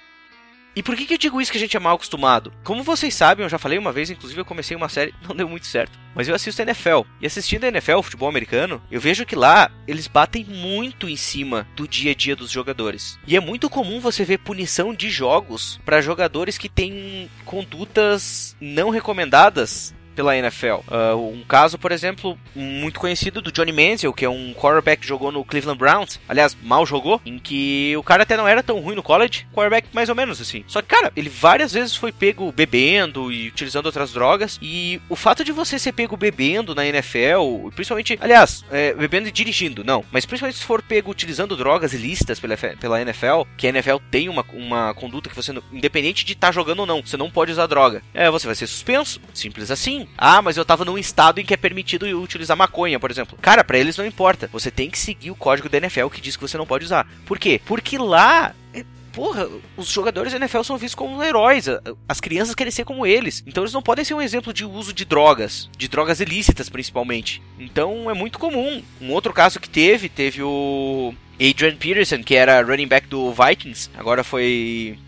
E 0.75 0.83
por 0.83 0.97
que, 0.97 1.05
que 1.05 1.15
eu 1.15 1.19
digo 1.19 1.41
isso 1.41 1.51
que 1.51 1.59
a 1.59 1.61
gente 1.61 1.77
é 1.77 1.81
mal 1.81 1.97
acostumado? 1.97 2.53
Como 2.63 2.83
vocês 2.83 3.15
sabem, 3.15 3.45
eu 3.45 3.49
já 3.49 3.59
falei 3.59 3.79
uma 3.79 3.93
vez, 3.93 4.11
inclusive 4.11 4.41
eu 4.41 4.45
comecei 4.45 4.77
uma 4.77 4.89
série, 4.89 5.15
não 5.29 5.35
deu 5.35 5.49
muito 5.49 5.67
certo. 5.67 5.99
Mas 6.15 6.29
eu 6.29 6.35
assisto 6.35 6.61
a 6.63 6.65
NFL. 6.65 7.03
E 7.21 7.27
assistindo 7.27 7.65
a 7.65 7.69
NFL, 7.69 8.03
futebol 8.03 8.29
americano, 8.29 8.83
eu 8.91 9.01
vejo 9.01 9.27
que 9.27 9.37
lá 9.37 9.71
eles 9.87 10.07
batem 10.07 10.45
muito 10.45 11.09
em 11.09 11.17
cima 11.17 11.67
do 11.77 11.87
dia 11.87 12.13
a 12.13 12.15
dia 12.15 12.37
dos 12.37 12.51
jogadores. 12.51 13.19
E 13.27 13.37
é 13.37 13.41
muito 13.41 13.71
comum 13.71 14.01
você 14.01 14.25
ver 14.25 14.39
punição 14.39 14.95
de 14.95 15.11
jogos 15.11 15.81
para 15.85 16.01
jogadores 16.01 16.59
que 16.59 16.69
têm 16.69 17.31
condutas 17.45 18.57
não 18.61 18.91
recomendadas 18.91 19.95
pela 20.15 20.37
NFL. 20.37 20.81
Uh, 20.89 21.33
um 21.33 21.45
caso, 21.45 21.79
por 21.79 21.93
exemplo, 21.93 22.39
muito 22.55 23.01
conhecido 23.01 23.41
do 23.41 23.53
Johnny 23.53 23.73
Manziel, 23.73 24.13
que 24.13 24.25
é 24.25 24.29
um 24.29 24.53
quarterback 24.55 25.03
que 25.03 25.09
jogou 25.09 25.33
no 25.33 25.45
Cleveland 25.45 25.79
Browns, 25.79 26.21
aliás, 26.29 26.57
mal 26.63 26.85
jogou, 26.85 27.21
em 27.25 27.39
que 27.39 27.95
o 27.97 28.03
cara 28.03 28.23
até 28.23 28.37
não 28.37 28.47
era 28.47 28.63
tão 28.63 28.81
ruim 28.81 28.97
no 28.97 29.03
college, 29.03 29.47
quarterback 29.53 29.89
mais 29.93 30.09
ou 30.09 30.15
menos 30.15 30.41
assim. 30.41 30.65
Só 30.67 30.83
que, 30.83 30.89
cara, 30.89 31.13
ele 31.17 31.29
várias 31.29 31.73
vezes 31.73 31.97
foi 31.97 32.13
pego 32.13 32.53
bebendo 32.53 33.33
e 33.33 33.49
utilizando 33.49 33.87
outras 33.87 34.13
drogas, 34.13 34.59
e 34.61 35.01
o 35.09 35.17
fato 35.17 35.45
de 35.45 35.53
você 35.53 35.79
ser 35.79 35.93
pego 35.93 36.17
bebendo 36.17 36.75
na 36.75 36.87
NFL, 36.87 37.69
principalmente, 37.75 38.19
aliás, 38.21 38.65
é, 38.71 38.93
bebendo 38.95 39.29
e 39.29 39.33
dirigindo, 39.33 39.85
não, 39.85 40.05
mas 40.11 40.27
principalmente 40.27 40.59
se 40.59 40.65
for 40.65 40.83
pego 40.83 41.11
utilizando 41.11 41.57
drogas 41.57 41.93
ilícitas 41.93 42.39
pela, 42.39 42.57
pela 42.57 43.01
NFL, 43.01 43.43
que 43.57 43.67
a 43.67 43.71
NFL 43.71 43.97
tem 44.11 44.29
uma, 44.29 44.45
uma 44.53 44.95
conduta 44.95 45.29
que 45.29 45.37
você, 45.37 45.53
independente 45.73 46.25
de 46.25 46.33
estar 46.33 46.49
tá 46.49 46.53
jogando 46.53 46.81
ou 46.81 46.87
não, 46.87 47.03
você 47.05 47.17
não 47.17 47.31
pode 47.31 47.53
usar 47.53 47.67
droga, 47.67 48.03
é, 48.13 48.31
você 48.31 48.47
vai 48.47 48.55
ser 48.55 48.67
suspenso, 48.67 49.21
simples 49.35 49.71
assim. 49.71 50.00
Ah, 50.17 50.43
mas 50.43 50.57
eu 50.57 50.65
tava 50.65 50.85
num 50.85 50.99
estado 50.99 51.41
em 51.41 51.45
que 51.45 51.55
é 51.55 51.57
permitido 51.57 52.07
utilizar 52.21 52.57
maconha, 52.57 52.99
por 52.99 53.11
exemplo. 53.11 53.39
Cara, 53.41 53.65
para 53.65 53.79
eles 53.79 53.97
não 53.97 54.07
importa. 54.07 54.49
Você 54.53 54.71
tem 54.71 54.91
que 54.91 54.99
seguir 54.99 55.31
o 55.31 55.37
código 55.37 55.69
da 55.69 55.79
NFL 55.79 56.09
que 56.09 56.21
diz 56.21 56.37
que 56.37 56.43
você 56.43 56.59
não 56.59 56.67
pode 56.67 56.85
usar. 56.85 57.07
Por 57.27 57.39
quê? 57.39 57.61
Porque 57.65 57.99
lá 57.99 58.55
é 58.75 58.85
porra, 59.13 59.49
os 59.77 59.89
jogadores 59.89 60.33
da 60.33 60.39
NFL 60.39 60.63
são 60.63 60.79
vistos 60.79 60.95
como 60.95 61.23
heróis. 61.23 61.67
As 62.09 62.21
crianças 62.21 62.55
querem 62.55 62.71
ser 62.71 62.85
como 62.85 63.07
eles. 63.07 63.43
Então 63.47 63.63
eles 63.63 63.75
não 63.75 63.83
podem 63.83 64.05
ser 64.05 64.15
um 64.15 64.23
exemplo 64.23 64.53
de 64.53 64.65
uso 64.65 64.93
de 64.93 65.05
drogas, 65.05 65.69
de 65.77 65.89
drogas 65.89 66.21
ilícitas 66.21 66.69
principalmente. 66.69 67.43
Então 67.59 68.11
é 68.11 68.15
muito 68.15 68.39
comum. 68.39 68.83
Um 69.01 69.11
outro 69.13 69.33
caso 69.33 69.61
que 69.61 69.69
teve, 69.69 70.09
teve 70.09 70.43
o 70.43 71.15
Adrian 71.35 71.77
Peterson, 71.77 72.23
que 72.23 72.35
era 72.35 72.63
running 72.63 72.87
back 72.87 73.09
do 73.09 73.33
Vikings, 73.33 73.91
agora 73.97 74.23
foi 74.23 74.99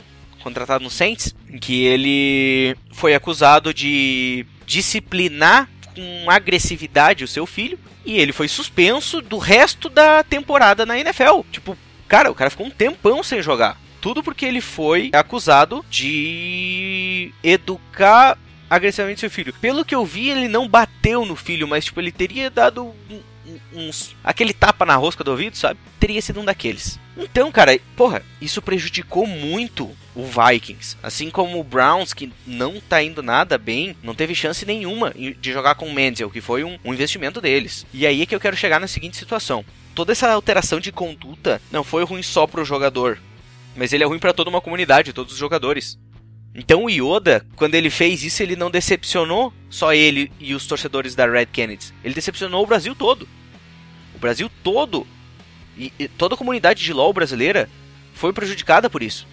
contratado 0.42 0.82
no 0.82 0.90
Saints, 0.90 1.34
em 1.48 1.58
que 1.58 1.84
ele 1.84 2.76
foi 2.90 3.14
acusado 3.14 3.72
de 3.72 4.44
disciplinar 4.72 5.68
com 5.94 6.30
agressividade 6.30 7.22
o 7.22 7.28
seu 7.28 7.44
filho 7.44 7.78
e 8.06 8.18
ele 8.18 8.32
foi 8.32 8.48
suspenso 8.48 9.20
do 9.20 9.36
resto 9.36 9.90
da 9.90 10.22
temporada 10.24 10.86
na 10.86 10.98
NFL. 10.98 11.42
Tipo, 11.52 11.76
cara, 12.08 12.30
o 12.30 12.34
cara 12.34 12.48
ficou 12.48 12.66
um 12.66 12.70
tempão 12.70 13.22
sem 13.22 13.42
jogar. 13.42 13.78
Tudo 14.00 14.22
porque 14.22 14.46
ele 14.46 14.62
foi 14.62 15.10
acusado 15.12 15.84
de 15.90 17.32
educar 17.44 18.38
agressivamente 18.72 19.20
seu 19.20 19.30
filho. 19.30 19.52
Pelo 19.60 19.84
que 19.84 19.94
eu 19.94 20.04
vi, 20.04 20.30
ele 20.30 20.48
não 20.48 20.66
bateu 20.66 21.26
no 21.26 21.36
filho, 21.36 21.68
mas 21.68 21.84
tipo, 21.84 22.00
ele 22.00 22.10
teria 22.10 22.50
dado 22.50 22.94
uns. 23.74 24.16
aquele 24.24 24.54
tapa 24.54 24.86
na 24.86 24.96
rosca 24.96 25.22
do 25.22 25.30
ouvido, 25.30 25.58
sabe? 25.58 25.78
Teria 26.00 26.22
sido 26.22 26.40
um 26.40 26.44
daqueles. 26.44 26.98
Então, 27.14 27.52
cara, 27.52 27.78
porra, 27.94 28.22
isso 28.40 28.62
prejudicou 28.62 29.26
muito 29.26 29.90
o 30.14 30.24
Vikings. 30.24 30.96
Assim 31.02 31.28
como 31.28 31.60
o 31.60 31.64
Browns, 31.64 32.14
que 32.14 32.32
não 32.46 32.80
tá 32.80 33.02
indo 33.02 33.22
nada 33.22 33.58
bem, 33.58 33.94
não 34.02 34.14
teve 34.14 34.34
chance 34.34 34.64
nenhuma 34.64 35.12
de 35.12 35.52
jogar 35.52 35.74
com 35.74 35.86
o 35.86 35.92
Menzel, 35.92 36.30
que 36.30 36.40
foi 36.40 36.64
um, 36.64 36.78
um 36.82 36.94
investimento 36.94 37.42
deles. 37.42 37.86
E 37.92 38.06
aí 38.06 38.22
é 38.22 38.26
que 38.26 38.34
eu 38.34 38.40
quero 38.40 38.56
chegar 38.56 38.80
na 38.80 38.86
seguinte 38.86 39.18
situação. 39.18 39.62
Toda 39.94 40.12
essa 40.12 40.30
alteração 40.30 40.80
de 40.80 40.90
conduta 40.90 41.60
não 41.70 41.84
foi 41.84 42.04
ruim 42.04 42.22
só 42.22 42.46
pro 42.46 42.64
jogador, 42.64 43.18
mas 43.76 43.92
ele 43.92 44.02
é 44.02 44.06
ruim 44.06 44.18
para 44.18 44.32
toda 44.32 44.48
uma 44.48 44.62
comunidade, 44.62 45.12
todos 45.12 45.34
os 45.34 45.38
jogadores. 45.38 45.98
Então 46.54 46.84
o 46.84 46.90
Yoda, 46.90 47.46
quando 47.56 47.74
ele 47.74 47.88
fez 47.88 48.22
isso, 48.22 48.42
ele 48.42 48.56
não 48.56 48.70
decepcionou 48.70 49.52
só 49.70 49.94
ele 49.94 50.30
e 50.38 50.54
os 50.54 50.66
torcedores 50.66 51.14
da 51.14 51.26
Red 51.26 51.46
Kennedy. 51.46 51.94
Ele 52.04 52.14
decepcionou 52.14 52.62
o 52.62 52.66
Brasil 52.66 52.94
todo. 52.94 53.26
O 54.14 54.18
Brasil 54.18 54.50
todo 54.62 55.06
e, 55.76 55.92
e 55.98 56.08
toda 56.08 56.34
a 56.34 56.38
comunidade 56.38 56.84
de 56.84 56.92
LoL 56.92 57.12
brasileira 57.12 57.68
foi 58.14 58.32
prejudicada 58.32 58.90
por 58.90 59.02
isso. 59.02 59.26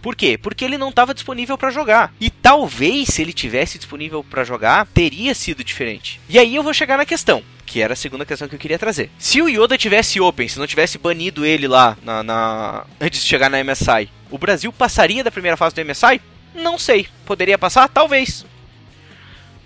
Por 0.00 0.16
quê? 0.16 0.38
Porque 0.38 0.64
ele 0.64 0.78
não 0.78 0.88
estava 0.88 1.12
disponível 1.12 1.58
para 1.58 1.70
jogar. 1.70 2.14
E 2.18 2.30
talvez 2.30 3.08
se 3.08 3.20
ele 3.20 3.32
tivesse 3.32 3.76
disponível 3.76 4.24
para 4.24 4.44
jogar, 4.44 4.86
teria 4.86 5.34
sido 5.34 5.62
diferente. 5.62 6.20
E 6.28 6.38
aí 6.38 6.54
eu 6.54 6.62
vou 6.62 6.72
chegar 6.72 6.96
na 6.96 7.04
questão 7.04 7.42
que 7.70 7.80
era 7.80 7.92
a 7.92 7.96
segunda 7.96 8.26
questão 8.26 8.48
que 8.48 8.54
eu 8.56 8.58
queria 8.58 8.80
trazer. 8.80 9.12
Se 9.16 9.40
o 9.40 9.48
Yoda 9.48 9.78
tivesse 9.78 10.20
Open, 10.20 10.48
se 10.48 10.58
não 10.58 10.66
tivesse 10.66 10.98
banido 10.98 11.46
ele 11.46 11.68
lá 11.68 11.96
na, 12.02 12.20
na, 12.20 12.84
antes 13.00 13.22
de 13.22 13.28
chegar 13.28 13.48
na 13.48 13.62
MSI, 13.62 14.10
o 14.30 14.38
Brasil 14.38 14.72
passaria 14.72 15.24
da 15.24 15.30
primeira 15.30 15.56
fase 15.56 15.74
do 15.74 15.84
MSI? 15.84 16.20
Não 16.54 16.78
sei. 16.78 17.06
Poderia 17.24 17.58
passar? 17.58 17.88
Talvez. 17.88 18.44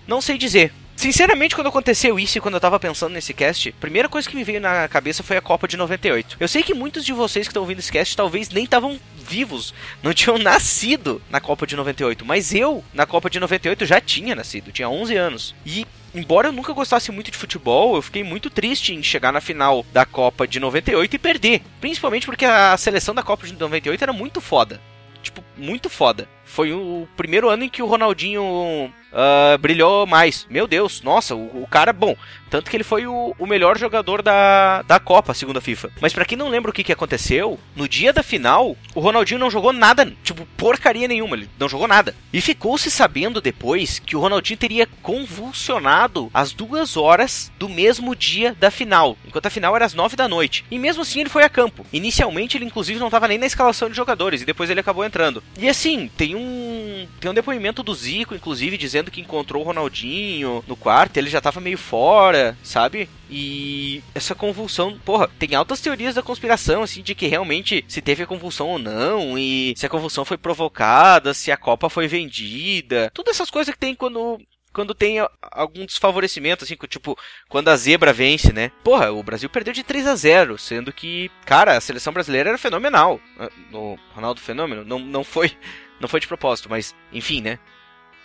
Não 0.07 0.21
sei 0.21 0.37
dizer. 0.37 0.71
Sinceramente, 0.95 1.55
quando 1.55 1.67
aconteceu 1.67 2.17
isso 2.17 2.37
e 2.37 2.41
quando 2.41 2.53
eu 2.55 2.59
tava 2.59 2.79
pensando 2.79 3.13
nesse 3.13 3.33
cast, 3.33 3.69
a 3.69 3.81
primeira 3.81 4.07
coisa 4.07 4.29
que 4.29 4.35
me 4.35 4.45
veio 4.45 4.61
na 4.61 4.87
cabeça 4.87 5.23
foi 5.23 5.35
a 5.35 5.41
Copa 5.41 5.67
de 5.67 5.75
98. 5.75 6.37
Eu 6.39 6.47
sei 6.47 6.63
que 6.63 6.73
muitos 6.73 7.03
de 7.03 7.11
vocês 7.11 7.47
que 7.47 7.51
estão 7.51 7.63
ouvindo 7.63 7.79
esse 7.79 7.91
cast 7.91 8.15
talvez 8.15 8.49
nem 8.49 8.63
estavam 8.63 8.97
vivos, 9.17 9.73
não 10.01 10.13
tinham 10.13 10.37
nascido 10.37 11.21
na 11.29 11.41
Copa 11.41 11.67
de 11.67 11.75
98, 11.75 12.25
mas 12.25 12.53
eu, 12.53 12.83
na 12.93 13.05
Copa 13.05 13.29
de 13.29 13.39
98, 13.39 13.85
já 13.85 13.99
tinha 13.99 14.35
nascido, 14.35 14.71
tinha 14.71 14.89
11 14.89 15.15
anos. 15.15 15.55
E 15.65 15.85
embora 16.15 16.47
eu 16.47 16.51
nunca 16.51 16.73
gostasse 16.73 17.11
muito 17.11 17.29
de 17.29 17.37
futebol, 17.37 17.95
eu 17.95 18.01
fiquei 18.01 18.23
muito 18.23 18.49
triste 18.49 18.93
em 18.93 19.03
chegar 19.03 19.31
na 19.31 19.41
final 19.41 19.85
da 19.91 20.05
Copa 20.05 20.47
de 20.47 20.59
98 20.59 21.15
e 21.15 21.19
perder. 21.19 21.61
Principalmente 21.79 22.25
porque 22.25 22.45
a 22.45 22.75
seleção 22.77 23.13
da 23.13 23.21
Copa 23.21 23.45
de 23.45 23.53
98 23.53 24.01
era 24.01 24.13
muito 24.13 24.41
foda. 24.41 24.81
Tipo, 25.21 25.43
muito 25.57 25.89
foda. 25.89 26.29
Foi 26.45 26.71
o 26.71 27.07
primeiro 27.17 27.49
ano 27.49 27.63
em 27.63 27.69
que 27.69 27.81
o 27.81 27.87
Ronaldinho 27.87 28.91
uh, 29.15 29.57
brilhou 29.57 30.05
mais. 30.05 30.45
Meu 30.49 30.67
Deus, 30.67 31.01
nossa, 31.01 31.35
o, 31.35 31.63
o, 31.63 31.67
cara, 31.67 31.93
bom, 31.93 32.15
tanto 32.49 32.69
que 32.69 32.77
ele 32.77 32.83
foi 32.83 33.07
o, 33.07 33.33
o 33.39 33.47
melhor 33.47 33.77
jogador 33.77 34.21
da, 34.21 34.81
da 34.83 34.99
Copa, 34.99 35.33
segundo 35.33 35.57
a 35.57 35.61
FIFA. 35.61 35.91
Mas 36.01 36.13
para 36.13 36.25
quem 36.25 36.37
não 36.37 36.49
lembra 36.49 36.69
o 36.71 36.73
que, 36.73 36.83
que 36.83 36.91
aconteceu, 36.91 37.59
no 37.75 37.87
dia 37.87 38.11
da 38.11 38.21
final, 38.21 38.75
o 38.93 38.99
Ronaldinho 38.99 39.39
não 39.39 39.49
jogou 39.49 39.71
nada, 39.71 40.11
tipo, 40.23 40.45
porcaria 40.57 41.07
nenhuma, 41.07 41.35
ele 41.35 41.49
não 41.57 41.69
jogou 41.69 41.87
nada. 41.87 42.15
E 42.31 42.41
ficou-se 42.41 42.91
sabendo 42.91 43.41
depois 43.41 43.99
que 43.99 44.15
o 44.15 44.19
Ronaldinho 44.19 44.57
teria 44.57 44.87
convulsionado 45.01 46.29
às 46.33 46.51
duas 46.51 46.97
horas 46.97 47.51
do 47.57 47.69
mesmo 47.69 48.15
dia 48.15 48.55
da 48.59 48.69
final, 48.69 49.17
enquanto 49.25 49.45
a 49.45 49.49
final 49.49 49.75
era 49.75 49.85
às 49.85 49.93
nove 49.93 50.15
da 50.15 50.27
noite. 50.27 50.65
E 50.69 50.77
mesmo 50.77 51.01
assim 51.01 51.21
ele 51.21 51.29
foi 51.29 51.43
a 51.43 51.49
campo. 51.49 51.85
Inicialmente 51.91 52.57
ele 52.57 52.65
inclusive 52.65 52.99
não 52.99 53.07
estava 53.07 53.27
nem 53.27 53.37
na 53.37 53.45
escalação 53.45 53.89
de 53.89 53.95
jogadores, 53.95 54.41
e 54.41 54.45
depois 54.45 54.69
ele 54.69 54.79
acabou 54.79 55.05
entrando. 55.05 55.43
E 55.57 55.69
assim, 55.69 56.09
tem 56.17 56.34
um, 56.35 57.07
tem 57.19 57.31
um 57.31 57.33
depoimento 57.33 57.81
do 57.81 57.93
Zico, 57.93 58.35
inclusive, 58.35 58.77
dizendo 58.77 59.11
que 59.11 59.21
encontrou 59.21 59.61
o 59.63 59.65
Ronaldinho 59.65 60.63
no 60.67 60.75
quarto, 60.75 61.17
ele 61.17 61.29
já 61.29 61.41
tava 61.41 61.59
meio 61.59 61.77
fora, 61.77 62.57
sabe? 62.63 63.09
E 63.29 64.03
essa 64.13 64.35
convulsão, 64.35 64.99
porra, 65.03 65.29
tem 65.39 65.55
altas 65.55 65.81
teorias 65.81 66.15
da 66.15 66.21
conspiração, 66.21 66.83
assim, 66.83 67.01
de 67.01 67.15
que 67.15 67.27
realmente 67.27 67.83
se 67.87 68.01
teve 68.01 68.23
a 68.23 68.27
convulsão 68.27 68.67
ou 68.67 68.79
não, 68.79 69.37
e 69.37 69.73
se 69.75 69.85
a 69.85 69.89
convulsão 69.89 70.23
foi 70.23 70.37
provocada, 70.37 71.33
se 71.33 71.51
a 71.51 71.57
Copa 71.57 71.89
foi 71.89 72.07
vendida. 72.07 73.09
Todas 73.13 73.35
essas 73.35 73.49
coisas 73.49 73.73
que 73.73 73.79
tem 73.79 73.95
quando 73.95 74.39
quando 74.75 74.93
tem 74.93 75.25
algum 75.41 75.85
desfavorecimento, 75.85 76.65
assim, 76.65 76.75
tipo, 76.89 77.17
quando 77.47 77.69
a 77.69 77.77
zebra 77.77 78.11
vence, 78.11 78.51
né? 78.51 78.71
Porra, 78.83 79.09
o 79.09 79.23
Brasil 79.23 79.49
perdeu 79.49 79.73
de 79.73 79.83
3 79.83 80.05
a 80.05 80.15
0 80.15 80.57
sendo 80.57 80.91
que, 80.91 81.31
cara, 81.45 81.77
a 81.77 81.81
seleção 81.81 82.11
brasileira 82.11 82.49
era 82.49 82.57
fenomenal. 82.57 83.21
Ah, 83.39 83.49
no 83.71 83.97
Ronaldo 84.13 84.41
Fenômeno, 84.41 84.83
não, 84.83 84.99
não 84.99 85.23
foi 85.23 85.49
não 85.99 86.07
foi 86.07 86.19
de 86.19 86.27
propósito, 86.27 86.69
mas 86.69 86.95
enfim, 87.11 87.41
né? 87.41 87.59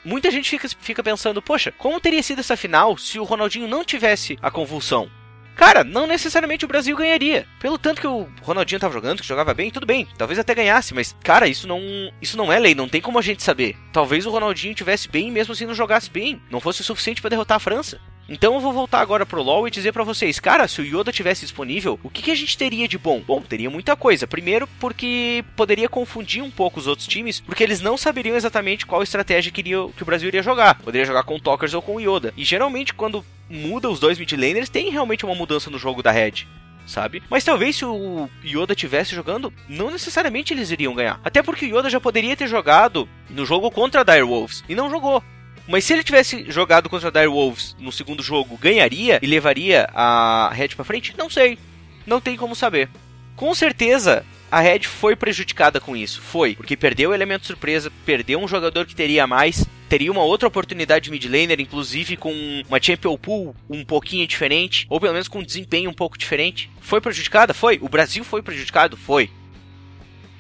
muita 0.04 0.30
gente 0.30 0.48
fica, 0.48 0.68
fica 0.80 1.02
pensando, 1.02 1.42
poxa, 1.42 1.72
como 1.72 2.00
teria 2.00 2.22
sido 2.22 2.40
essa 2.40 2.56
final 2.56 2.96
se 2.96 3.18
o 3.18 3.24
Ronaldinho 3.24 3.68
não 3.68 3.84
tivesse 3.84 4.38
a 4.40 4.50
convulsão? 4.50 5.10
Cara, 5.56 5.84
não 5.84 6.06
necessariamente 6.06 6.64
o 6.64 6.68
Brasil 6.68 6.96
ganharia. 6.96 7.46
Pelo 7.60 7.76
tanto 7.76 8.00
que 8.00 8.06
o 8.06 8.26
Ronaldinho 8.40 8.80
tava 8.80 8.94
jogando, 8.94 9.20
que 9.20 9.28
jogava 9.28 9.52
bem, 9.52 9.70
tudo 9.70 9.84
bem, 9.84 10.08
talvez 10.16 10.38
até 10.38 10.54
ganhasse, 10.54 10.94
mas 10.94 11.14
cara, 11.22 11.46
isso 11.48 11.68
não, 11.68 11.80
isso 12.22 12.36
não 12.36 12.50
é 12.50 12.58
lei, 12.58 12.74
não 12.74 12.88
tem 12.88 13.00
como 13.00 13.18
a 13.18 13.22
gente 13.22 13.42
saber. 13.42 13.76
Talvez 13.92 14.24
o 14.24 14.30
Ronaldinho 14.30 14.74
tivesse 14.74 15.08
bem 15.08 15.30
mesmo 15.30 15.52
assim 15.52 15.66
não 15.66 15.74
jogasse 15.74 16.08
bem, 16.08 16.40
não 16.50 16.60
fosse 16.60 16.80
o 16.80 16.84
suficiente 16.84 17.20
para 17.20 17.30
derrotar 17.30 17.56
a 17.56 17.60
França. 17.60 18.00
Então 18.30 18.54
eu 18.54 18.60
vou 18.60 18.72
voltar 18.72 19.00
agora 19.00 19.26
pro 19.26 19.42
LoL 19.42 19.66
e 19.66 19.72
dizer 19.72 19.92
para 19.92 20.04
vocês, 20.04 20.38
cara, 20.38 20.68
se 20.68 20.80
o 20.80 20.84
Yoda 20.84 21.10
tivesse 21.10 21.40
disponível, 21.40 21.98
o 22.00 22.08
que, 22.08 22.22
que, 22.22 22.30
a 22.30 22.34
gente 22.36 22.56
teria 22.56 22.86
de 22.86 22.96
bom? 22.96 23.20
Bom, 23.26 23.42
teria 23.42 23.68
muita 23.68 23.96
coisa. 23.96 24.24
Primeiro, 24.24 24.68
porque 24.78 25.44
poderia 25.56 25.88
confundir 25.88 26.40
um 26.40 26.50
pouco 26.50 26.78
os 26.78 26.86
outros 26.86 27.08
times, 27.08 27.40
porque 27.40 27.64
eles 27.64 27.80
não 27.80 27.96
saberiam 27.96 28.36
exatamente 28.36 28.86
qual 28.86 29.02
estratégia 29.02 29.50
que, 29.50 29.60
iria, 29.60 29.78
que 29.96 30.02
o 30.04 30.06
Brasil 30.06 30.28
iria 30.28 30.44
jogar. 30.44 30.76
Poderia 30.76 31.04
jogar 31.04 31.24
com 31.24 31.34
o 31.34 31.40
Talkers 31.40 31.74
ou 31.74 31.82
com 31.82 32.00
Yoda. 32.00 32.32
E 32.36 32.44
geralmente, 32.44 32.94
quando 32.94 33.24
muda 33.48 33.90
os 33.90 33.98
dois 33.98 34.16
mid 34.16 34.30
laners, 34.30 34.68
tem 34.68 34.90
realmente 34.90 35.24
uma 35.24 35.34
mudança 35.34 35.68
no 35.68 35.78
jogo 35.78 36.00
da 36.00 36.12
Red 36.12 36.46
sabe? 36.86 37.22
Mas 37.30 37.44
talvez 37.44 37.76
se 37.76 37.84
o 37.84 38.28
Yoda 38.44 38.74
tivesse 38.74 39.14
jogando, 39.14 39.52
não 39.68 39.92
necessariamente 39.92 40.52
eles 40.52 40.72
iriam 40.72 40.94
ganhar. 40.94 41.20
Até 41.24 41.40
porque 41.40 41.66
o 41.66 41.78
Yoda 41.78 41.88
já 41.88 42.00
poderia 42.00 42.36
ter 42.36 42.48
jogado 42.48 43.08
no 43.28 43.46
jogo 43.46 43.70
contra 43.70 44.00
a 44.00 44.04
Dire 44.04 44.24
Wolves 44.24 44.64
e 44.68 44.74
não 44.74 44.90
jogou. 44.90 45.22
Mas 45.70 45.84
se 45.84 45.92
ele 45.92 46.02
tivesse 46.02 46.46
jogado 46.48 46.88
contra 46.88 47.08
a 47.08 47.12
Dire 47.12 47.28
Wolves 47.28 47.76
no 47.78 47.92
segundo 47.92 48.24
jogo, 48.24 48.58
ganharia 48.58 49.20
e 49.22 49.26
levaria 49.26 49.88
a 49.94 50.50
Red 50.52 50.70
para 50.70 50.84
frente? 50.84 51.14
Não 51.16 51.30
sei. 51.30 51.56
Não 52.04 52.20
tem 52.20 52.36
como 52.36 52.56
saber. 52.56 52.88
Com 53.36 53.54
certeza, 53.54 54.26
a 54.50 54.60
Red 54.60 54.80
foi 54.80 55.14
prejudicada 55.14 55.78
com 55.78 55.96
isso. 55.96 56.20
Foi, 56.20 56.56
porque 56.56 56.76
perdeu 56.76 57.10
o 57.10 57.14
elemento 57.14 57.46
surpresa, 57.46 57.90
perdeu 58.04 58.40
um 58.40 58.48
jogador 58.48 58.84
que 58.84 58.96
teria 58.96 59.28
mais, 59.28 59.64
teria 59.88 60.10
uma 60.10 60.24
outra 60.24 60.48
oportunidade 60.48 61.04
de 61.04 61.10
mid 61.12 61.24
laner, 61.26 61.60
inclusive 61.60 62.16
com 62.16 62.34
uma 62.68 62.82
champion 62.82 63.16
pool 63.16 63.54
um 63.68 63.84
pouquinho 63.84 64.26
diferente, 64.26 64.86
ou 64.90 64.98
pelo 64.98 65.12
menos 65.12 65.28
com 65.28 65.38
um 65.38 65.44
desempenho 65.44 65.88
um 65.88 65.94
pouco 65.94 66.18
diferente. 66.18 66.68
Foi 66.80 67.00
prejudicada? 67.00 67.54
Foi. 67.54 67.78
O 67.80 67.88
Brasil 67.88 68.24
foi 68.24 68.42
prejudicado? 68.42 68.96
Foi. 68.96 69.30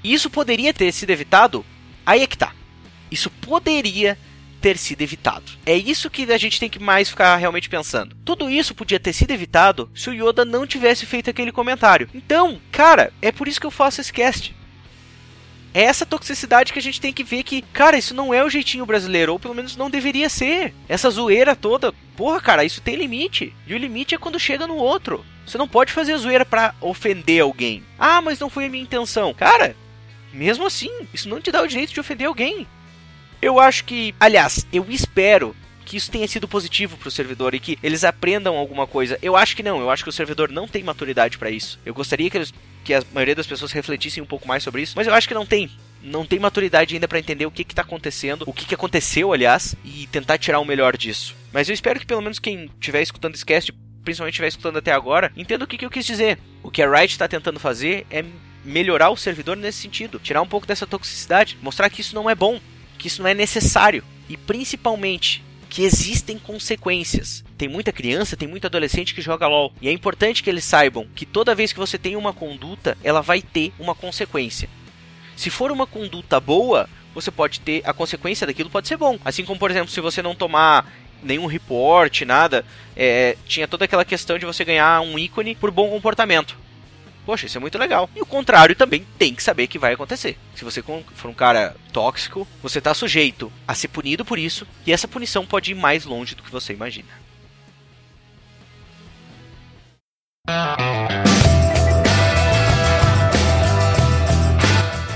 Isso 0.02 0.28
poderia 0.28 0.74
ter 0.74 0.90
sido 0.90 1.10
evitado? 1.10 1.64
Aí 2.04 2.20
é 2.20 2.26
que 2.26 2.36
tá. 2.36 2.52
Isso 3.12 3.30
poderia 3.30 4.18
ter 4.60 4.76
sido 4.76 5.02
evitado. 5.02 5.52
É 5.64 5.76
isso 5.76 6.10
que 6.10 6.30
a 6.30 6.38
gente 6.38 6.60
tem 6.60 6.68
que 6.68 6.78
mais 6.78 7.08
ficar 7.08 7.36
realmente 7.36 7.68
pensando. 7.68 8.16
Tudo 8.24 8.50
isso 8.50 8.74
podia 8.74 9.00
ter 9.00 9.12
sido 9.12 9.30
evitado 9.30 9.90
se 9.94 10.10
o 10.10 10.12
Yoda 10.12 10.44
não 10.44 10.66
tivesse 10.66 11.06
feito 11.06 11.30
aquele 11.30 11.52
comentário. 11.52 12.08
Então, 12.14 12.60
cara, 12.70 13.12
é 13.22 13.32
por 13.32 13.48
isso 13.48 13.60
que 13.60 13.66
eu 13.66 13.70
faço 13.70 14.00
esse 14.00 14.12
cast. 14.12 14.54
É 15.72 15.82
essa 15.82 16.04
toxicidade 16.04 16.72
que 16.72 16.78
a 16.78 16.82
gente 16.82 17.00
tem 17.00 17.12
que 17.12 17.22
ver 17.22 17.44
que, 17.44 17.62
cara, 17.62 17.96
isso 17.96 18.12
não 18.12 18.34
é 18.34 18.44
o 18.44 18.50
jeitinho 18.50 18.84
brasileiro, 18.84 19.32
ou 19.32 19.38
pelo 19.38 19.54
menos 19.54 19.76
não 19.76 19.88
deveria 19.88 20.28
ser. 20.28 20.74
Essa 20.88 21.10
zoeira 21.10 21.54
toda, 21.54 21.94
porra, 22.16 22.40
cara, 22.40 22.64
isso 22.64 22.80
tem 22.80 22.96
limite. 22.96 23.54
E 23.66 23.74
o 23.74 23.78
limite 23.78 24.14
é 24.14 24.18
quando 24.18 24.38
chega 24.38 24.66
no 24.66 24.74
outro. 24.74 25.24
Você 25.46 25.56
não 25.56 25.68
pode 25.68 25.92
fazer 25.92 26.16
zoeira 26.16 26.44
para 26.44 26.74
ofender 26.80 27.42
alguém. 27.42 27.84
Ah, 27.98 28.20
mas 28.20 28.38
não 28.38 28.50
foi 28.50 28.66
a 28.66 28.68
minha 28.68 28.82
intenção. 28.82 29.32
Cara, 29.32 29.76
mesmo 30.32 30.66
assim, 30.66 30.90
isso 31.14 31.28
não 31.28 31.40
te 31.40 31.52
dá 31.52 31.62
o 31.62 31.68
direito 31.68 31.92
de 31.92 32.00
ofender 32.00 32.26
alguém. 32.26 32.66
Eu 33.40 33.58
acho 33.58 33.84
que, 33.84 34.14
aliás, 34.20 34.66
eu 34.72 34.86
espero 34.88 35.56
que 35.84 35.96
isso 35.96 36.10
tenha 36.10 36.28
sido 36.28 36.46
positivo 36.46 36.96
pro 36.96 37.10
servidor 37.10 37.54
e 37.54 37.58
que 37.58 37.78
eles 37.82 38.04
aprendam 38.04 38.56
alguma 38.56 38.86
coisa. 38.86 39.18
Eu 39.20 39.36
acho 39.36 39.56
que 39.56 39.62
não, 39.62 39.80
eu 39.80 39.90
acho 39.90 40.04
que 40.04 40.08
o 40.08 40.12
servidor 40.12 40.50
não 40.50 40.68
tem 40.68 40.84
maturidade 40.84 41.36
para 41.36 41.50
isso. 41.50 41.80
Eu 41.84 41.92
gostaria 41.92 42.30
que, 42.30 42.36
eles, 42.36 42.54
que 42.84 42.94
a 42.94 43.02
maioria 43.12 43.34
das 43.34 43.46
pessoas 43.46 43.72
refletissem 43.72 44.22
um 44.22 44.26
pouco 44.26 44.46
mais 44.46 44.62
sobre 44.62 44.82
isso, 44.82 44.92
mas 44.94 45.06
eu 45.06 45.14
acho 45.14 45.26
que 45.26 45.34
não 45.34 45.44
tem 45.44 45.68
não 46.02 46.24
tem 46.24 46.38
maturidade 46.38 46.94
ainda 46.94 47.06
para 47.06 47.18
entender 47.18 47.44
o 47.44 47.50
que 47.50 47.62
está 47.62 47.82
acontecendo, 47.82 48.44
o 48.46 48.52
que, 48.52 48.64
que 48.64 48.74
aconteceu, 48.74 49.32
aliás, 49.32 49.74
e 49.84 50.06
tentar 50.06 50.38
tirar 50.38 50.58
o 50.58 50.64
melhor 50.64 50.96
disso. 50.96 51.34
Mas 51.52 51.68
eu 51.68 51.74
espero 51.74 52.00
que 52.00 52.06
pelo 52.06 52.22
menos 52.22 52.38
quem 52.38 52.70
estiver 52.80 53.02
escutando 53.02 53.34
esse 53.34 53.44
cast, 53.44 53.72
principalmente 54.02 54.32
estiver 54.32 54.48
escutando 54.48 54.78
até 54.78 54.92
agora, 54.92 55.30
entenda 55.36 55.64
o 55.64 55.66
que, 55.66 55.76
que 55.76 55.84
eu 55.84 55.90
quis 55.90 56.06
dizer. 56.06 56.38
O 56.62 56.70
que 56.70 56.82
a 56.82 56.90
Riot 56.90 57.12
está 57.12 57.28
tentando 57.28 57.60
fazer 57.60 58.06
é 58.10 58.24
melhorar 58.64 59.10
o 59.10 59.16
servidor 59.16 59.56
nesse 59.56 59.78
sentido, 59.78 60.18
tirar 60.18 60.40
um 60.42 60.46
pouco 60.46 60.66
dessa 60.66 60.86
toxicidade, 60.86 61.58
mostrar 61.62 61.90
que 61.90 62.00
isso 62.00 62.14
não 62.14 62.28
é 62.28 62.34
bom, 62.34 62.60
que 63.00 63.08
isso 63.08 63.22
não 63.22 63.28
é 63.30 63.34
necessário 63.34 64.04
e 64.28 64.36
principalmente 64.36 65.42
que 65.70 65.84
existem 65.84 66.38
consequências. 66.38 67.42
Tem 67.56 67.68
muita 67.68 67.92
criança, 67.92 68.36
tem 68.36 68.46
muito 68.46 68.66
adolescente 68.66 69.14
que 69.14 69.22
joga 69.22 69.46
LoL 69.46 69.72
e 69.80 69.88
é 69.88 69.92
importante 69.92 70.42
que 70.42 70.50
eles 70.50 70.64
saibam 70.64 71.06
que 71.14 71.24
toda 71.24 71.54
vez 71.54 71.72
que 71.72 71.78
você 71.78 71.96
tem 71.96 72.16
uma 72.16 72.32
conduta, 72.32 72.98
ela 73.02 73.22
vai 73.22 73.40
ter 73.40 73.72
uma 73.78 73.94
consequência. 73.94 74.68
Se 75.36 75.48
for 75.48 75.72
uma 75.72 75.86
conduta 75.86 76.38
boa, 76.38 76.88
você 77.14 77.30
pode 77.30 77.60
ter 77.60 77.82
a 77.86 77.92
consequência 77.92 78.46
daquilo 78.46 78.68
pode 78.68 78.88
ser 78.88 78.96
bom. 78.96 79.18
Assim 79.24 79.44
como, 79.44 79.58
por 79.58 79.70
exemplo, 79.70 79.90
se 79.90 80.00
você 80.00 80.20
não 80.20 80.34
tomar 80.34 80.86
nenhum 81.22 81.46
report, 81.46 82.22
nada, 82.22 82.64
é, 82.96 83.36
tinha 83.46 83.68
toda 83.68 83.84
aquela 83.84 84.04
questão 84.04 84.38
de 84.38 84.46
você 84.46 84.64
ganhar 84.64 85.00
um 85.00 85.18
ícone 85.18 85.54
por 85.54 85.70
bom 85.70 85.88
comportamento. 85.88 86.58
Poxa, 87.30 87.46
isso 87.46 87.58
é 87.58 87.60
muito 87.60 87.78
legal. 87.78 88.10
E 88.16 88.20
o 88.20 88.26
contrário 88.26 88.74
também 88.74 89.06
tem 89.16 89.32
que 89.32 89.40
saber 89.40 89.68
que 89.68 89.78
vai 89.78 89.92
acontecer. 89.92 90.36
Se 90.52 90.64
você 90.64 90.82
for 90.82 91.30
um 91.30 91.32
cara 91.32 91.76
tóxico, 91.92 92.44
você 92.60 92.78
está 92.78 92.92
sujeito 92.92 93.52
a 93.68 93.72
ser 93.72 93.86
punido 93.86 94.24
por 94.24 94.36
isso, 94.36 94.66
e 94.84 94.92
essa 94.92 95.06
punição 95.06 95.46
pode 95.46 95.70
ir 95.70 95.76
mais 95.76 96.04
longe 96.04 96.34
do 96.34 96.42
que 96.42 96.50
você 96.50 96.72
imagina. 96.72 97.06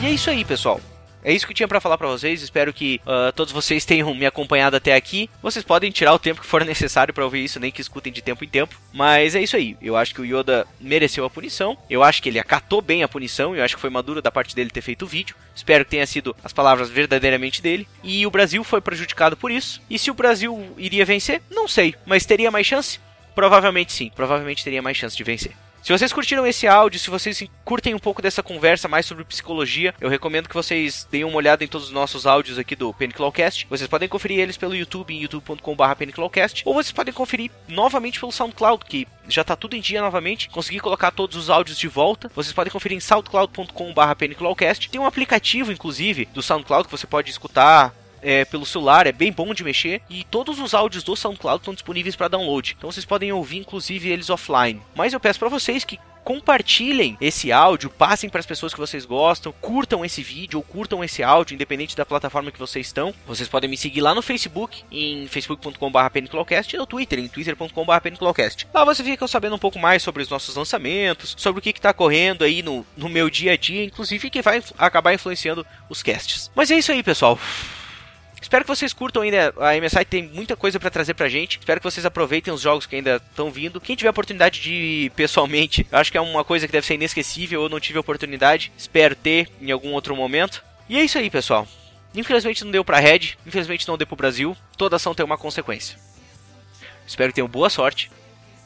E 0.00 0.06
é 0.06 0.10
isso 0.12 0.30
aí, 0.30 0.44
pessoal. 0.44 0.80
É 1.24 1.32
isso 1.32 1.46
que 1.46 1.52
eu 1.52 1.56
tinha 1.56 1.66
para 1.66 1.80
falar 1.80 1.96
para 1.96 2.06
vocês. 2.06 2.42
Espero 2.42 2.72
que 2.72 3.00
uh, 3.06 3.32
todos 3.32 3.52
vocês 3.52 3.86
tenham 3.86 4.14
me 4.14 4.26
acompanhado 4.26 4.76
até 4.76 4.94
aqui. 4.94 5.30
Vocês 5.42 5.64
podem 5.64 5.90
tirar 5.90 6.12
o 6.12 6.18
tempo 6.18 6.42
que 6.42 6.46
for 6.46 6.62
necessário 6.64 7.14
para 7.14 7.24
ouvir 7.24 7.42
isso, 7.42 7.58
nem 7.58 7.72
que 7.72 7.80
escutem 7.80 8.12
de 8.12 8.20
tempo 8.20 8.44
em 8.44 8.48
tempo. 8.48 8.78
Mas 8.92 9.34
é 9.34 9.42
isso 9.42 9.56
aí. 9.56 9.74
Eu 9.80 9.96
acho 9.96 10.14
que 10.14 10.20
o 10.20 10.24
Yoda 10.24 10.66
mereceu 10.78 11.24
a 11.24 11.30
punição. 11.30 11.78
Eu 11.88 12.02
acho 12.02 12.22
que 12.22 12.28
ele 12.28 12.38
acatou 12.38 12.82
bem 12.82 13.02
a 13.02 13.08
punição. 13.08 13.56
Eu 13.56 13.64
acho 13.64 13.74
que 13.74 13.80
foi 13.80 13.88
maduro 13.88 14.20
da 14.20 14.30
parte 14.30 14.54
dele 14.54 14.68
ter 14.68 14.82
feito 14.82 15.06
o 15.06 15.08
vídeo. 15.08 15.34
Espero 15.56 15.84
que 15.84 15.92
tenha 15.92 16.06
sido 16.06 16.36
as 16.44 16.52
palavras 16.52 16.90
verdadeiramente 16.90 17.62
dele. 17.62 17.88
E 18.02 18.26
o 18.26 18.30
Brasil 18.30 18.62
foi 18.62 18.82
prejudicado 18.82 19.34
por 19.34 19.50
isso. 19.50 19.80
E 19.88 19.98
se 19.98 20.10
o 20.10 20.14
Brasil 20.14 20.74
iria 20.76 21.06
vencer? 21.06 21.40
Não 21.50 21.66
sei. 21.66 21.94
Mas 22.04 22.26
teria 22.26 22.50
mais 22.50 22.66
chance? 22.66 23.00
Provavelmente 23.34 23.92
sim. 23.92 24.12
Provavelmente 24.14 24.62
teria 24.62 24.82
mais 24.82 24.96
chance 24.98 25.16
de 25.16 25.24
vencer. 25.24 25.52
Se 25.84 25.92
vocês 25.92 26.14
curtiram 26.14 26.46
esse 26.46 26.66
áudio, 26.66 26.98
se 26.98 27.10
vocês 27.10 27.44
curtem 27.62 27.94
um 27.94 27.98
pouco 27.98 28.22
dessa 28.22 28.42
conversa 28.42 28.88
mais 28.88 29.04
sobre 29.04 29.22
psicologia, 29.22 29.94
eu 30.00 30.08
recomendo 30.08 30.48
que 30.48 30.54
vocês 30.54 31.06
deem 31.10 31.24
uma 31.24 31.36
olhada 31.36 31.62
em 31.62 31.68
todos 31.68 31.88
os 31.88 31.92
nossos 31.92 32.26
áudios 32.26 32.58
aqui 32.58 32.74
do 32.74 32.90
Peniclawcast. 32.94 33.66
Vocês 33.68 33.86
podem 33.86 34.08
conferir 34.08 34.38
eles 34.38 34.56
pelo 34.56 34.74
YouTube 34.74 35.12
em 35.12 35.20
youtube.com.br 35.20 35.94
peniclawcast, 35.98 36.62
ou 36.64 36.72
vocês 36.72 36.90
podem 36.90 37.12
conferir 37.12 37.50
novamente 37.68 38.18
pelo 38.18 38.32
SoundCloud, 38.32 38.82
que 38.86 39.06
já 39.28 39.42
está 39.42 39.54
tudo 39.54 39.76
em 39.76 39.80
dia 39.82 40.00
novamente. 40.00 40.48
Consegui 40.48 40.80
colocar 40.80 41.10
todos 41.10 41.36
os 41.36 41.50
áudios 41.50 41.76
de 41.76 41.86
volta. 41.86 42.30
Vocês 42.34 42.54
podem 42.54 42.72
conferir 42.72 42.96
em 42.96 43.00
soundcloud.com.br 43.00 44.14
peniclawcast. 44.16 44.88
Tem 44.88 44.98
um 44.98 45.06
aplicativo, 45.06 45.70
inclusive, 45.70 46.26
do 46.32 46.42
SoundCloud 46.42 46.86
que 46.86 46.96
você 46.96 47.06
pode 47.06 47.30
escutar 47.30 47.94
é, 48.24 48.44
pelo 48.44 48.66
celular, 48.66 49.06
é 49.06 49.12
bem 49.12 49.30
bom 49.30 49.52
de 49.54 49.62
mexer 49.62 50.00
e 50.08 50.24
todos 50.24 50.58
os 50.58 50.74
áudios 50.74 51.04
do 51.04 51.14
SoundCloud 51.14 51.60
estão 51.60 51.74
disponíveis 51.74 52.16
para 52.16 52.28
download. 52.28 52.74
Então 52.76 52.90
vocês 52.90 53.04
podem 53.04 53.30
ouvir 53.30 53.58
inclusive 53.58 54.08
eles 54.08 54.30
offline. 54.30 54.80
Mas 54.96 55.12
eu 55.12 55.20
peço 55.20 55.38
para 55.38 55.48
vocês 55.48 55.84
que 55.84 55.98
compartilhem 56.24 57.16
esse 57.20 57.52
áudio, 57.52 57.90
passem 57.90 58.30
para 58.30 58.40
as 58.40 58.46
pessoas 58.46 58.72
que 58.72 58.80
vocês 58.80 59.04
gostam, 59.04 59.52
curtam 59.60 60.04
esse 60.04 60.22
vídeo 60.22 60.58
ou 60.58 60.62
curtam 60.62 61.04
esse 61.04 61.22
áudio, 61.22 61.54
independente 61.54 61.94
da 61.94 62.06
plataforma 62.06 62.50
que 62.50 62.58
vocês 62.58 62.86
estão. 62.86 63.14
Vocês 63.26 63.48
podem 63.48 63.68
me 63.68 63.76
seguir 63.76 64.00
lá 64.00 64.14
no 64.14 64.22
Facebook, 64.22 64.82
em 64.90 65.28
facebook.com.br 65.28 65.98
e 66.72 66.76
no 66.78 66.86
Twitter, 66.86 67.18
em 67.18 67.28
twitter.com.br 67.28 67.92
Lá 68.72 68.84
você 68.84 69.04
fica 69.04 69.28
sabendo 69.28 69.56
um 69.56 69.58
pouco 69.58 69.78
mais 69.78 70.02
sobre 70.02 70.22
os 70.22 70.30
nossos 70.30 70.56
lançamentos, 70.56 71.34
sobre 71.36 71.58
o 71.58 71.62
que 71.62 71.70
está 71.70 71.92
correndo 71.92 72.42
aí 72.42 72.62
no, 72.62 72.86
no 72.96 73.08
meu 73.08 73.28
dia 73.28 73.52
a 73.52 73.56
dia, 73.56 73.84
inclusive 73.84 74.30
que 74.30 74.40
vai 74.40 74.62
acabar 74.78 75.12
influenciando 75.12 75.66
os 75.90 76.02
casts. 76.02 76.50
Mas 76.54 76.70
é 76.70 76.78
isso 76.78 76.90
aí, 76.90 77.02
pessoal. 77.02 77.38
Espero 78.44 78.62
que 78.62 78.68
vocês 78.68 78.92
curtam 78.92 79.22
ainda. 79.22 79.54
A 79.56 79.74
MSI 79.74 80.04
tem 80.04 80.28
muita 80.28 80.54
coisa 80.54 80.78
para 80.78 80.90
trazer 80.90 81.14
pra 81.14 81.30
gente. 81.30 81.58
Espero 81.58 81.80
que 81.80 81.90
vocês 81.90 82.04
aproveitem 82.04 82.52
os 82.52 82.60
jogos 82.60 82.84
que 82.84 82.94
ainda 82.94 83.16
estão 83.16 83.50
vindo. 83.50 83.80
Quem 83.80 83.96
tiver 83.96 84.10
oportunidade 84.10 84.60
de 84.60 84.70
ir 84.70 85.10
pessoalmente, 85.12 85.86
acho 85.90 86.12
que 86.12 86.18
é 86.18 86.20
uma 86.20 86.44
coisa 86.44 86.66
que 86.66 86.72
deve 86.72 86.86
ser 86.86 86.92
inesquecível. 86.92 87.62
Eu 87.62 87.70
não 87.70 87.80
tive 87.80 87.98
oportunidade. 87.98 88.70
Espero 88.76 89.16
ter 89.16 89.48
em 89.62 89.70
algum 89.70 89.92
outro 89.92 90.14
momento. 90.14 90.62
E 90.90 90.98
é 90.98 91.02
isso 91.02 91.16
aí, 91.16 91.30
pessoal. 91.30 91.66
Infelizmente 92.14 92.64
não 92.64 92.70
deu 92.70 92.84
pra 92.84 93.00
Red, 93.00 93.38
infelizmente 93.46 93.88
não 93.88 93.96
deu 93.96 94.06
pro 94.06 94.14
Brasil. 94.14 94.54
Toda 94.76 94.96
ação 94.96 95.14
tem 95.14 95.24
uma 95.24 95.38
consequência. 95.38 95.96
Espero 97.06 97.30
que 97.30 97.36
tenham 97.36 97.48
boa 97.48 97.70
sorte 97.70 98.10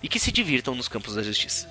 e 0.03 0.09
que 0.09 0.19
se 0.19 0.33
divirtam 0.33 0.75
nos 0.75 0.89
campos 0.89 1.15
da 1.15 1.23
justiça. 1.23 1.69